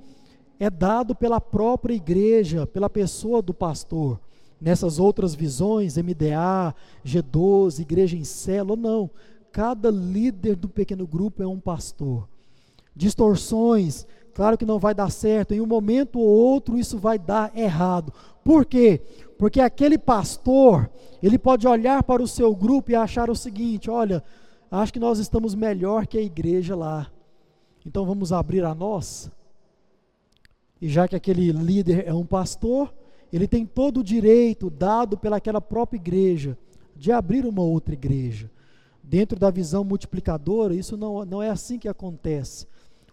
[0.59, 4.21] é dado pela própria igreja, pela pessoa do pastor.
[4.61, 6.73] Nessas outras visões, MDA,
[7.05, 9.11] G12, igreja em célula, não.
[9.51, 12.29] Cada líder do pequeno grupo é um pastor.
[12.95, 17.51] Distorções, claro que não vai dar certo, em um momento ou outro isso vai dar
[17.59, 18.13] errado.
[18.45, 19.01] Por quê?
[19.39, 20.91] Porque aquele pastor,
[21.23, 24.23] ele pode olhar para o seu grupo e achar o seguinte: olha,
[24.71, 27.11] acho que nós estamos melhor que a igreja lá.
[27.85, 29.33] Então vamos abrir a nossa.
[30.81, 32.93] E já que aquele líder é um pastor,
[33.33, 36.59] ele tem todo o direito dado pelaquela própria igreja
[36.95, 38.51] de abrir uma outra igreja.
[39.03, 42.67] Dentro da visão multiplicadora, isso não, não é assim que acontece.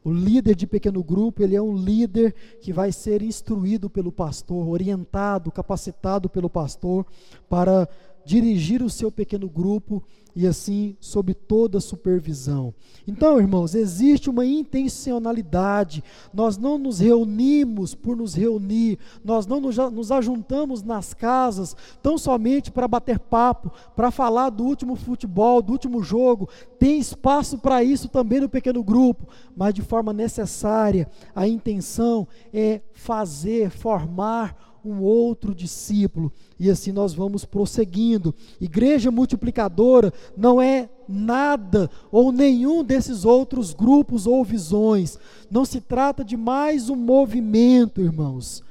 [0.03, 4.67] O líder de pequeno grupo, ele é um líder que vai ser instruído pelo pastor,
[4.67, 7.05] orientado, capacitado pelo pastor
[7.49, 7.87] para
[8.25, 10.03] dirigir o seu pequeno grupo
[10.35, 12.73] e assim sob toda supervisão.
[13.07, 16.03] Então, irmãos, existe uma intencionalidade.
[16.33, 22.71] Nós não nos reunimos por nos reunir, nós não nos, ajuntamos nas casas tão somente
[22.71, 26.47] para bater papo, para falar do último futebol, do último jogo.
[26.77, 31.09] Tem espaço para isso também no pequeno grupo, mas de forma necessária.
[31.35, 38.33] A intenção é fazer, formar um outro discípulo, e assim nós vamos prosseguindo.
[38.59, 45.17] Igreja multiplicadora não é nada ou nenhum desses outros grupos ou visões.
[45.49, 48.63] Não se trata de mais um movimento, irmãos,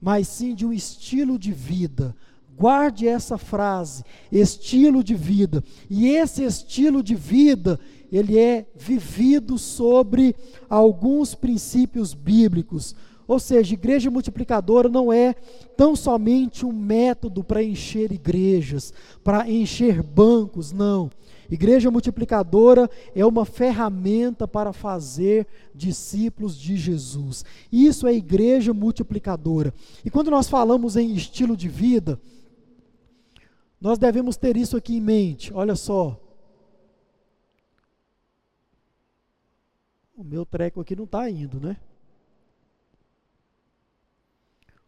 [0.00, 2.14] mas sim de um estilo de vida.
[2.56, 5.64] Guarde essa frase, estilo de vida.
[5.88, 10.36] E esse estilo de vida, ele é vivido sobre
[10.68, 12.94] alguns princípios bíblicos
[13.32, 15.32] ou seja, igreja multiplicadora não é
[15.74, 18.92] tão somente um método para encher igrejas,
[19.24, 21.10] para encher bancos, não.
[21.50, 27.42] Igreja multiplicadora é uma ferramenta para fazer discípulos de Jesus.
[27.72, 29.72] Isso é igreja multiplicadora.
[30.04, 32.20] E quando nós falamos em estilo de vida,
[33.80, 35.50] nós devemos ter isso aqui em mente.
[35.54, 36.20] Olha só.
[40.14, 41.78] O meu treco aqui não está indo, né?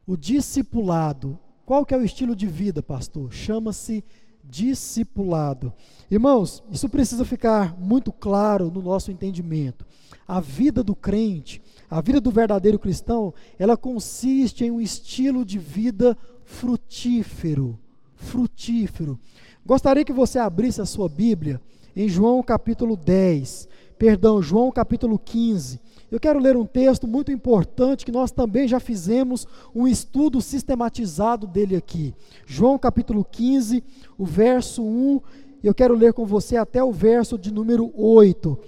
[0.07, 1.39] O discipulado.
[1.65, 3.33] Qual que é o estilo de vida, pastor?
[3.33, 4.05] Chama-se
[4.43, 5.73] discipulado.
[6.11, 9.87] Irmãos, isso precisa ficar muito claro no nosso entendimento.
[10.29, 15.59] A vida do crente, a vida do verdadeiro cristão, ela consiste em um estilo de
[15.59, 17.79] vida frutífero,
[18.15, 19.19] frutífero.
[19.65, 21.61] Gostaria que você abrisse a sua Bíblia
[21.97, 25.81] em João capítulo 10, perdão, João capítulo 15.
[26.11, 31.47] Eu quero ler um texto muito importante que nós também já fizemos um estudo sistematizado
[31.47, 32.15] dele aqui.
[32.47, 33.83] João capítulo 15,
[34.17, 35.21] o verso 1,
[35.63, 38.59] eu quero ler com você até o verso de número 8.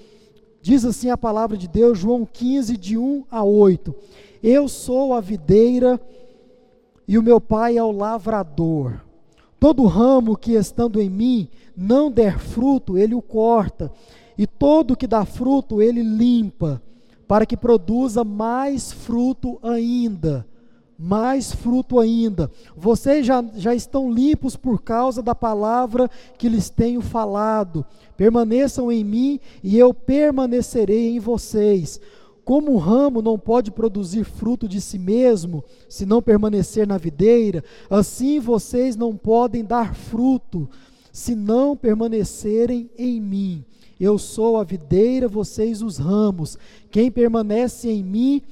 [0.62, 3.94] Diz assim a palavra de Deus, João 15, de 1 a 8.
[4.42, 6.00] Eu sou a videira
[7.06, 9.00] e o meu pai é o lavrador.
[9.60, 13.92] Todo ramo que estando em mim não der fruto, ele o corta,
[14.36, 16.82] e todo que dá fruto, ele limpa
[17.26, 20.46] para que produza mais fruto ainda.
[20.98, 22.50] mais fruto ainda.
[22.74, 27.84] Vocês já, já estão limpos por causa da palavra que lhes tenho falado.
[28.16, 32.00] Permaneçam em mim e eu permanecerei em vocês.
[32.46, 37.62] Como o ramo não pode produzir fruto de si mesmo, se não permanecer na videira,
[37.90, 40.68] assim vocês não podem dar fruto,
[41.16, 43.64] se não permanecerem em mim.
[43.98, 46.58] Eu sou a videira, vocês os ramos.
[46.90, 48.42] Quem permanece em mim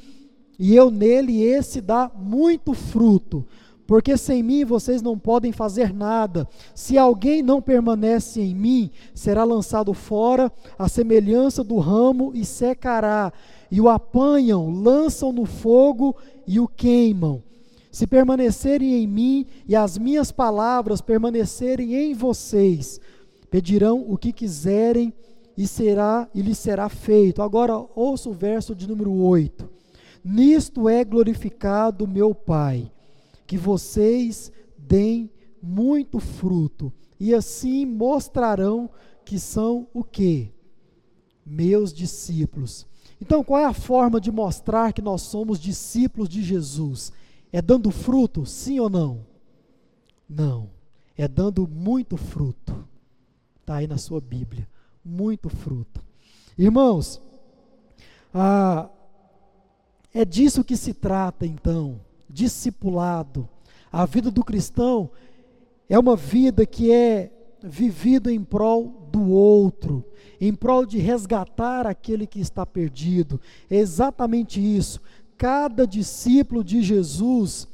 [0.59, 3.45] e eu nele, esse dá muito fruto,
[3.87, 6.49] porque sem mim vocês não podem fazer nada.
[6.75, 13.31] Se alguém não permanece em mim, será lançado fora, à semelhança do ramo, e secará.
[13.71, 17.43] E o apanham, lançam no fogo e o queimam.
[17.95, 23.01] Se permanecerem em mim e as minhas palavras permanecerem em vocês,
[23.49, 25.14] pedirão o que quiserem
[25.57, 27.40] e será e lhes será feito.
[27.40, 29.70] Agora ouça o verso de número 8.
[30.24, 32.90] Nisto é glorificado meu Pai,
[33.47, 35.30] que vocês deem
[35.62, 38.90] muito fruto, e assim mostrarão
[39.24, 40.51] que são o quê?
[41.47, 42.88] Meus discípulos.
[43.22, 47.12] Então, qual é a forma de mostrar que nós somos discípulos de Jesus?
[47.55, 49.25] É dando fruto, sim ou não?
[50.29, 50.71] Não.
[51.17, 52.85] É dando muito fruto.
[53.61, 54.69] Está aí na sua Bíblia.
[55.05, 56.05] Muito fruto.
[56.59, 57.23] Irmãos,
[58.35, 58.91] a,
[60.13, 63.49] é disso que se trata, então, discipulado.
[63.93, 65.13] A vida do cristão
[65.89, 67.31] é uma vida que é
[67.63, 70.05] vivida em prol do outro,
[70.41, 73.41] em prol de resgatar aquele que está perdido.
[73.71, 75.01] É exatamente isso.
[75.37, 77.66] Cada discípulo de Jesus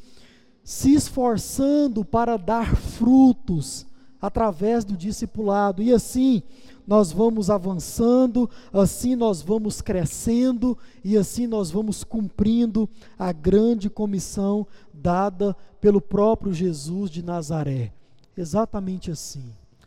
[0.63, 3.87] se esforçando para dar frutos
[4.21, 5.83] através do discipulado.
[5.83, 6.43] E assim,
[6.87, 12.89] nós vamos avançando, assim nós vamos crescendo e assim nós vamos cumprindo
[13.19, 17.93] a grande comissão dada pelo próprio Jesus de Nazaré.
[18.37, 19.45] Exatamente assim,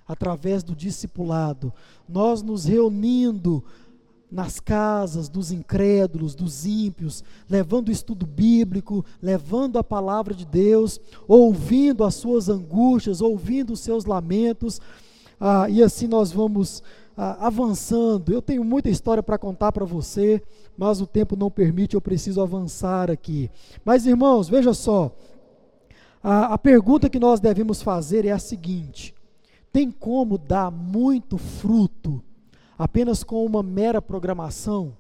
[0.08, 1.74] através do discipulado,
[2.08, 3.64] nós nos reunindo
[4.34, 11.00] nas casas dos incrédulos, dos ímpios, levando o estudo bíblico, levando a palavra de Deus,
[11.28, 14.82] ouvindo as suas angústias, ouvindo os seus lamentos,
[15.40, 16.82] ah, e assim nós vamos
[17.16, 18.34] ah, avançando.
[18.34, 20.42] Eu tenho muita história para contar para você,
[20.76, 23.52] mas o tempo não permite, eu preciso avançar aqui.
[23.86, 25.16] Mas irmãos, veja só,
[26.24, 29.14] a, a pergunta que nós devemos fazer é a seguinte:
[29.72, 32.24] tem como dar muito fruto
[32.78, 34.96] apenas com uma mera programação?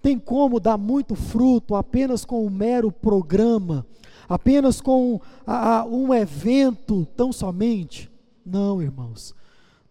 [0.00, 3.86] Tem como dar muito fruto apenas com um mero programa?
[4.28, 8.10] Apenas com a, a, um evento tão somente?
[8.44, 9.34] Não, irmãos.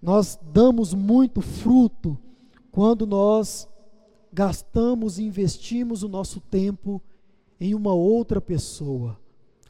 [0.01, 2.17] Nós damos muito fruto
[2.71, 3.67] quando nós
[4.33, 7.01] gastamos e investimos o nosso tempo
[7.59, 9.17] em uma outra pessoa,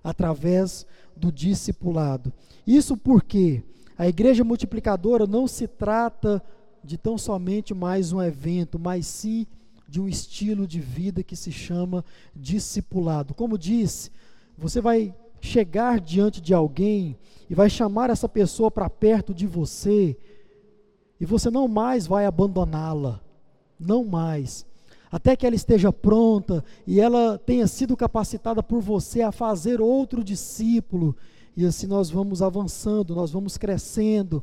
[0.04, 0.86] através
[1.16, 2.32] do discipulado.
[2.66, 3.64] Isso porque
[3.98, 6.61] a igreja multiplicadora não se trata de
[6.98, 9.46] tão somente mais um evento, mas sim
[9.88, 12.04] de um estilo de vida que se chama
[12.36, 13.34] discipulado.
[13.34, 14.10] Como disse,
[14.58, 17.18] você vai chegar diante de alguém
[17.50, 20.16] e vai chamar essa pessoa para perto de você,
[21.20, 23.20] e você não mais vai abandoná-la,
[23.80, 24.66] não mais,
[25.12, 30.24] até que ela esteja pronta e ela tenha sido capacitada por você a fazer outro
[30.24, 31.16] discípulo,
[31.58, 34.42] e assim nós vamos avançando, nós vamos crescendo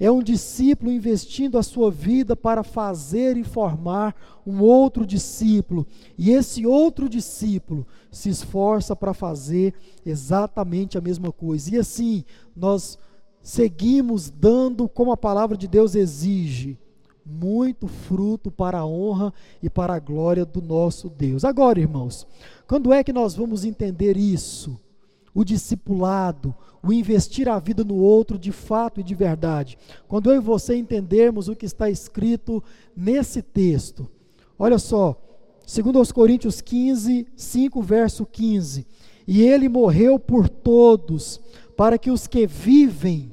[0.00, 5.86] é um discípulo investindo a sua vida para fazer e formar um outro discípulo.
[6.16, 9.74] E esse outro discípulo se esforça para fazer
[10.04, 11.74] exatamente a mesma coisa.
[11.74, 12.24] E assim,
[12.56, 12.98] nós
[13.42, 16.78] seguimos dando como a palavra de Deus exige,
[17.24, 19.32] muito fruto para a honra
[19.62, 21.44] e para a glória do nosso Deus.
[21.44, 22.26] Agora, irmãos,
[22.66, 24.80] quando é que nós vamos entender isso?
[25.34, 29.78] O discipulado, o investir a vida no outro de fato e de verdade.
[30.08, 32.62] Quando eu e você entendermos o que está escrito
[32.96, 34.08] nesse texto,
[34.58, 35.20] olha só,
[35.66, 38.86] segundo aos Coríntios 15, 5, verso 15,
[39.26, 41.40] e ele morreu por todos,
[41.76, 43.32] para que os que vivem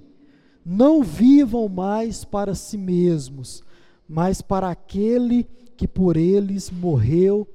[0.66, 3.64] não vivam mais para si mesmos,
[4.08, 7.48] mas para aquele que por eles morreu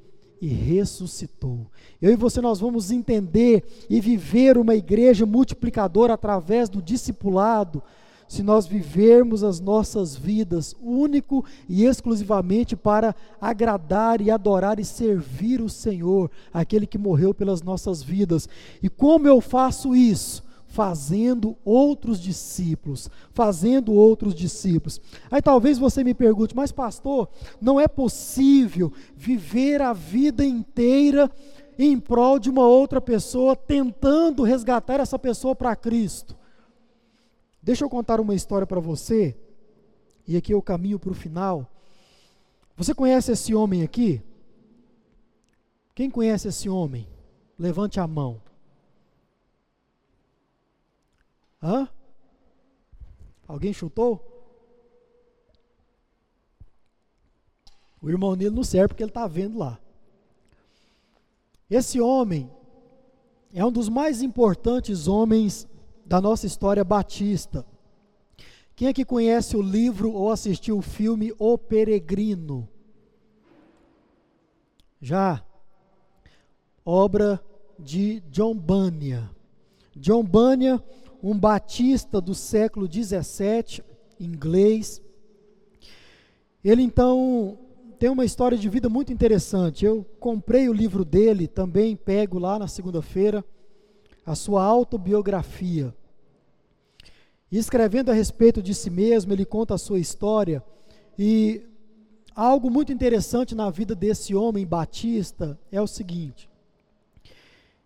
[0.43, 1.69] e ressuscitou.
[2.01, 7.81] Eu e você nós vamos entender e viver uma igreja multiplicadora através do discipulado,
[8.27, 15.61] se nós vivermos as nossas vidas único e exclusivamente para agradar e adorar e servir
[15.61, 18.49] o Senhor, aquele que morreu pelas nossas vidas.
[18.83, 20.43] E como eu faço isso?
[20.73, 25.03] Fazendo outros discípulos, fazendo outros discípulos.
[25.31, 27.29] Aí talvez você me pergunte, mas pastor,
[27.61, 31.31] não é possível viver a vida inteira
[31.79, 36.35] em prol de uma outra pessoa, tentando resgatar essa pessoa para Cristo.
[37.63, 39.37] Deixa eu contar uma história para você,
[40.27, 41.71] e aqui eu caminho para o final.
[42.79, 44.23] Você conhece esse homem aqui?
[45.95, 47.07] Quem conhece esse homem?
[47.59, 48.41] Levante a mão.
[51.63, 51.89] Hã?
[53.47, 54.29] Alguém chutou?
[58.01, 59.79] O irmão Nilo não serve porque ele está vendo lá.
[61.71, 62.51] Esse homem
[63.55, 65.69] é um dos mais importantes homens
[66.05, 67.65] da nossa história batista.
[68.75, 72.69] Quem é que conhece o livro ou assistiu o filme O Peregrino?
[75.01, 75.45] Já.
[76.85, 77.41] Obra
[77.79, 79.31] de John Bunyan.
[79.95, 80.83] John Bunyan,
[81.23, 83.85] um batista do século 17,
[84.19, 85.01] inglês.
[86.65, 87.59] Ele então
[87.99, 89.85] tem uma história de vida muito interessante.
[89.85, 93.45] Eu comprei o livro dele, também pego lá na segunda-feira,
[94.27, 95.95] a sua autobiografia.
[97.51, 100.65] E escrevendo a respeito de si mesmo, ele conta a sua história.
[101.17, 101.63] E
[102.35, 106.49] algo muito interessante na vida desse homem batista é o seguinte: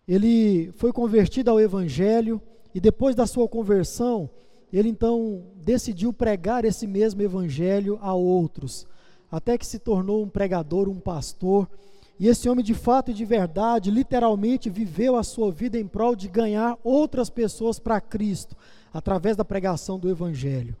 [0.07, 2.41] ele foi convertido ao Evangelho
[2.73, 4.29] e depois da sua conversão,
[4.71, 8.87] ele então decidiu pregar esse mesmo Evangelho a outros
[9.31, 11.69] até que se tornou um pregador, um pastor.
[12.19, 16.15] E esse homem, de fato e de verdade, literalmente viveu a sua vida em prol
[16.15, 18.55] de ganhar outras pessoas para Cristo,
[18.91, 20.75] através da pregação do Evangelho.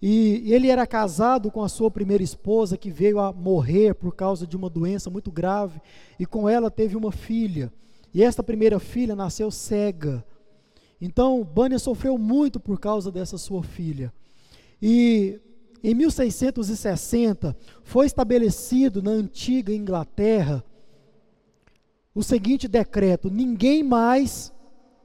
[0.00, 4.46] E ele era casado com a sua primeira esposa, que veio a morrer por causa
[4.46, 5.80] de uma doença muito grave,
[6.20, 7.72] e com ela teve uma filha.
[8.14, 10.24] E esta primeira filha nasceu cega.
[11.00, 14.12] Então, Bânia sofreu muito por causa dessa sua filha.
[14.80, 15.40] E
[15.82, 20.64] em 1660, foi estabelecido na antiga Inglaterra
[22.14, 24.52] o seguinte decreto: ninguém mais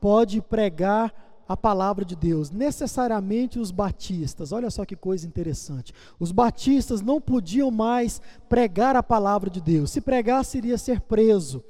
[0.02, 1.14] pode pregar
[1.48, 4.52] a palavra de Deus, necessariamente os batistas.
[4.52, 5.94] Olha só que coisa interessante.
[6.20, 9.92] Os batistas não podiam mais pregar a palavra de Deus.
[9.92, 11.64] Se pregasse, iria ser preso.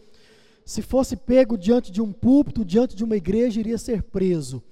[0.66, 4.64] Se fosse pego diante de um púlpito, diante de uma igreja, iria ser preso.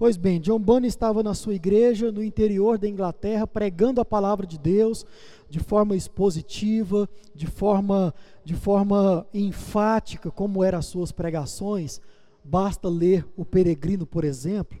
[0.00, 4.46] Pois bem, John Bunyan estava na sua igreja no interior da Inglaterra pregando a palavra
[4.46, 5.04] de Deus
[5.50, 12.00] de forma expositiva, de forma de forma enfática, como eram as suas pregações.
[12.42, 14.80] Basta ler O Peregrino, por exemplo.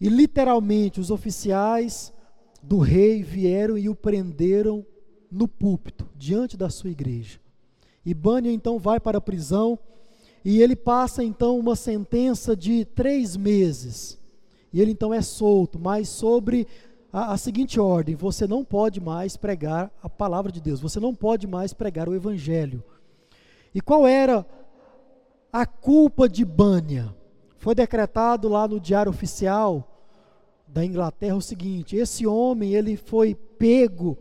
[0.00, 2.12] E literalmente os oficiais
[2.60, 4.84] do rei vieram e o prenderam
[5.30, 7.41] no púlpito, diante da sua igreja.
[8.04, 9.78] E Bunyan então vai para a prisão
[10.44, 14.18] e ele passa então uma sentença de três meses.
[14.72, 16.66] E ele então é solto, mas sobre
[17.12, 21.14] a, a, seguinte ordem: você não pode mais pregar a palavra de Deus, você não
[21.14, 22.82] pode mais pregar o evangelho.
[23.74, 24.44] E qual era
[25.52, 27.14] a culpa de Bânia?
[27.58, 29.88] Foi decretado lá no Diário Oficial
[30.66, 34.18] da Inglaterra o seguinte: esse homem ele foi pego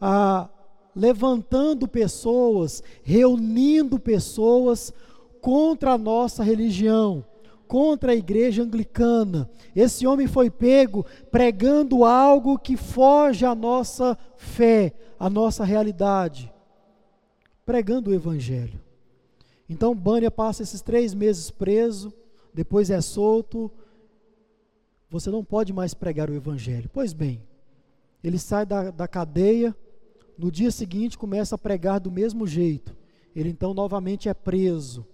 [0.00, 0.48] a,
[0.96, 4.94] levantando pessoas, reunindo pessoas
[5.42, 7.22] contra a nossa religião,
[7.68, 9.48] contra a igreja anglicana.
[9.74, 16.50] Esse homem foi pego pregando algo que foge à nossa fé, à nossa realidade,
[17.66, 18.80] pregando o evangelho.
[19.68, 22.10] Então Bânia passa esses três meses preso,
[22.54, 23.70] depois é solto.
[25.10, 26.88] Você não pode mais pregar o evangelho.
[26.92, 27.42] Pois bem,
[28.24, 29.76] ele sai da, da cadeia,
[30.38, 32.96] no dia seguinte começa a pregar do mesmo jeito.
[33.34, 35.06] Ele então novamente é preso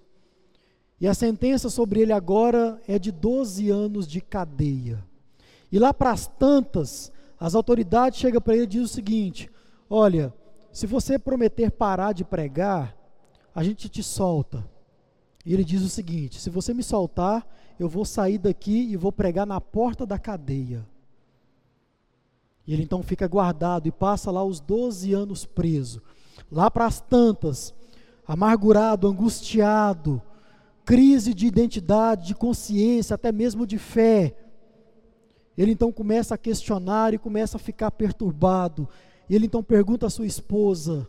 [1.03, 5.05] e a sentença sobre ele agora é de 12 anos de cadeia.
[5.73, 7.11] E lá para as tantas,
[7.41, 9.51] as autoridades chegam para ele e dizem o seguinte:
[9.91, 10.33] Olha,
[10.70, 12.97] se você prometer parar de pregar,
[13.53, 14.64] a gente te solta.
[15.45, 17.45] E ele diz o seguinte: Se você me soltar,
[17.81, 20.87] eu vou sair daqui e vou pregar na porta da cadeia.
[22.67, 26.03] E ele então fica guardado e passa lá os 12 anos preso.
[26.51, 27.75] Lá para as tantas,
[28.27, 30.23] amargurado, angustiado,
[30.85, 34.37] crise de identidade, de consciência, até mesmo de fé.
[35.57, 38.89] Ele então começa a questionar e começa a ficar perturbado.
[39.29, 41.09] E ele então pergunta à sua esposa: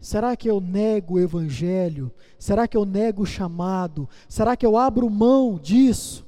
[0.00, 2.12] será que eu nego o evangelho?
[2.38, 4.08] Será que eu nego o chamado?
[4.28, 6.26] Será que eu abro mão disso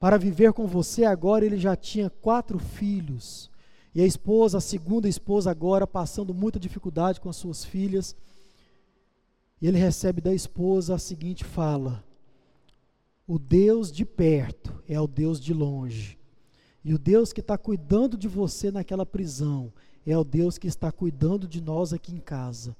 [0.00, 1.04] para viver com você?
[1.04, 3.47] Agora ele já tinha quatro filhos.
[3.94, 8.14] E a esposa, a segunda esposa, agora passando muita dificuldade com as suas filhas.
[9.60, 12.04] E ele recebe da esposa a seguinte fala:
[13.26, 16.18] O Deus de perto é o Deus de longe.
[16.84, 19.72] E o Deus que está cuidando de você naquela prisão
[20.06, 22.76] é o Deus que está cuidando de nós aqui em casa.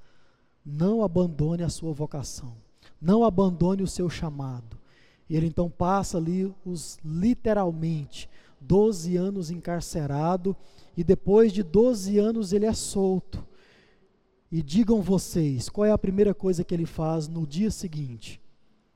[0.65, 2.55] não abandone a sua vocação,
[3.01, 4.79] não abandone o seu chamado.
[5.29, 8.29] E ele então passa ali os literalmente
[8.61, 10.57] 12 anos encarcerado
[10.99, 13.47] e depois de 12 anos ele é solto.
[14.51, 18.43] E digam vocês, qual é a primeira coisa que ele faz no dia seguinte?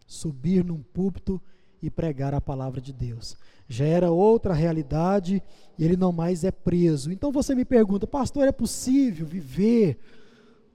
[0.04, 1.40] Subir num púlpito
[1.80, 3.36] e pregar a palavra de Deus.
[3.68, 5.40] Já era outra realidade
[5.78, 7.12] e ele não mais é preso.
[7.12, 9.96] Então você me pergunta, pastor, é possível viver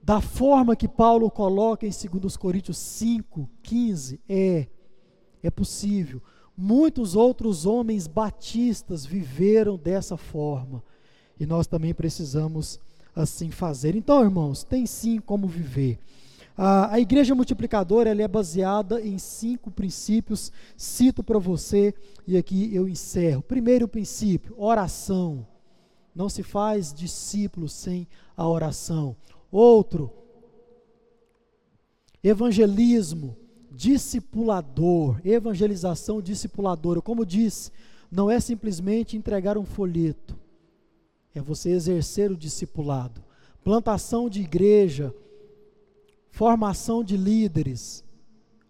[0.02, 4.18] da forma que Paulo coloca em 2 Coríntios 5, 15?
[4.26, 4.66] É,
[5.42, 6.22] é possível.
[6.56, 10.82] Muitos outros homens batistas viveram dessa forma
[11.38, 12.78] e nós também precisamos
[13.14, 13.94] assim fazer.
[13.96, 15.98] Então, irmãos, tem sim como viver.
[16.60, 21.94] A, igreja multiplicadora ela é baseada em cinco princípios, cito para você
[22.26, 23.42] e aqui eu encerro.
[23.42, 25.46] Primeiro princípio, oração.
[26.12, 29.14] Não se faz discípulo sem a oração.
[29.52, 30.12] Outro,
[32.24, 33.36] evangelismo,
[33.70, 37.00] discipulador, evangelização discipuladora.
[37.00, 37.70] Como disse,
[38.10, 40.36] não é simplesmente entregar um folheto,
[41.38, 43.24] é você exercer o discipulado.
[43.64, 45.14] Plantação de igreja,
[46.30, 48.04] formação de líderes,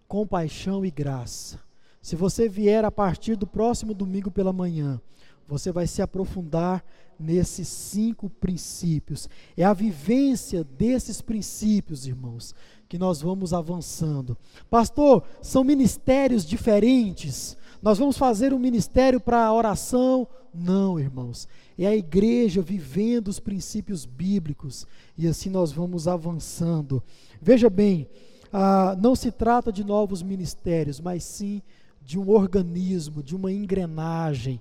[0.07, 1.61] compaixão e graça.
[2.01, 5.01] Se você vier a partir do próximo domingo pela manhã,
[5.47, 6.85] você vai se aprofundar
[7.19, 9.29] nesses cinco princípios.
[9.57, 12.55] É a vivência desses princípios, irmãos,
[12.89, 14.39] que nós vamos avançando.
[14.71, 17.58] Pastor, são ministérios diferentes.
[17.81, 20.27] Nós vamos fazer um ministério para oração?
[20.53, 21.47] Não, irmãos.
[21.79, 27.03] É a igreja vivendo os princípios bíblicos e assim nós vamos avançando.
[27.41, 28.09] Veja bem,
[28.53, 31.63] ah, não se trata de novos ministérios, mas sim
[32.03, 34.61] de um organismo, de uma engrenagem.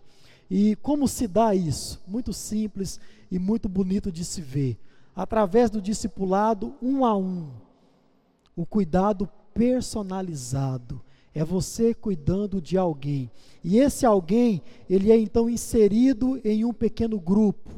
[0.50, 2.02] E como se dá isso?
[2.08, 3.00] Muito simples
[3.32, 4.78] e muito bonito de se ver.
[5.16, 7.50] Através do discipulado um a um,
[8.56, 11.02] o cuidado personalizado.
[11.38, 13.30] É você cuidando de alguém.
[13.64, 14.60] E esse alguém,
[14.90, 17.70] ele é então inserido em um pequeno grupo.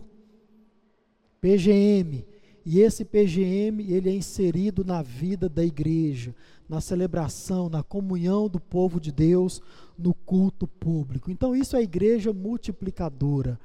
[1.42, 2.26] PGM,
[2.66, 6.34] e esse PGM, ele é inserido na vida da igreja,
[6.70, 9.62] na celebração, na comunhão do povo de Deus,
[9.98, 11.30] no culto público.
[11.30, 13.60] Então isso é a igreja multiplicadora.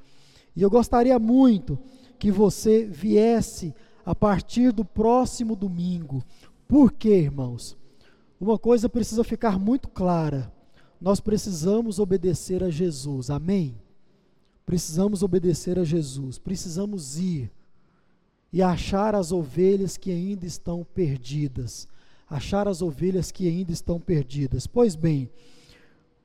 [0.57, 1.79] E eu gostaria muito
[2.19, 3.73] que você viesse
[4.05, 6.21] a partir do próximo domingo.
[6.67, 7.77] Por quê, irmãos?
[8.41, 10.53] Uma coisa precisa ficar muito clara.
[11.01, 13.31] Nós precisamos obedecer a Jesus.
[13.31, 13.77] Amém?
[14.67, 16.39] Precisamos obedecer a Jesus.
[16.39, 17.53] Precisamos ir
[18.53, 21.89] e achar as ovelhas que ainda estão perdidas.
[22.29, 24.67] Achar as ovelhas que ainda estão perdidas.
[24.67, 25.31] Pois bem,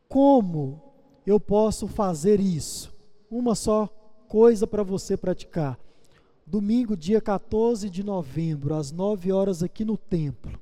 [0.08, 0.82] como
[1.26, 2.94] eu posso fazer isso?
[3.30, 3.88] Uma só
[4.28, 5.78] coisa para você praticar.
[6.46, 10.60] Domingo, dia 14 de novembro, às 9 horas aqui no templo.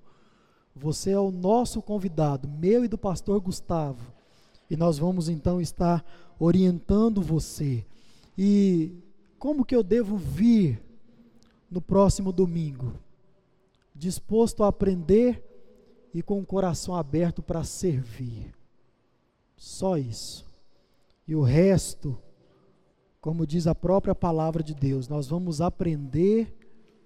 [0.78, 4.13] Você é o nosso convidado, meu e do pastor Gustavo.
[4.69, 6.05] E nós vamos então estar
[6.39, 7.86] orientando você.
[8.38, 8.93] E
[9.39, 10.82] como que eu devo vir
[11.69, 12.93] no próximo domingo,
[13.93, 15.43] disposto a aprender
[16.13, 18.53] e com o coração aberto para servir.
[19.55, 20.45] Só isso.
[21.28, 22.17] E o resto,
[23.19, 26.55] como diz a própria palavra de Deus, nós vamos aprender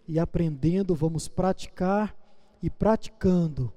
[0.08, 2.16] e aprendendo, vamos praticar
[2.62, 3.72] e praticando,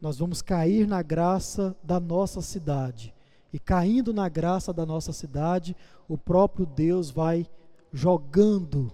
[0.00, 3.14] nós vamos cair na graça da nossa cidade.
[3.52, 5.76] E caindo na graça da nossa cidade,
[6.08, 7.46] o próprio Deus vai
[7.92, 8.92] jogando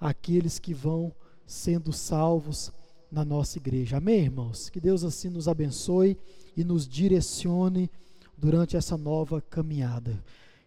[0.00, 1.12] aqueles que vão
[1.46, 2.72] sendo salvos
[3.10, 3.98] na nossa igreja.
[3.98, 4.68] Amém, irmãos?
[4.68, 6.18] Que Deus assim nos abençoe
[6.56, 7.90] e nos direcione
[8.36, 10.22] durante essa nova caminhada.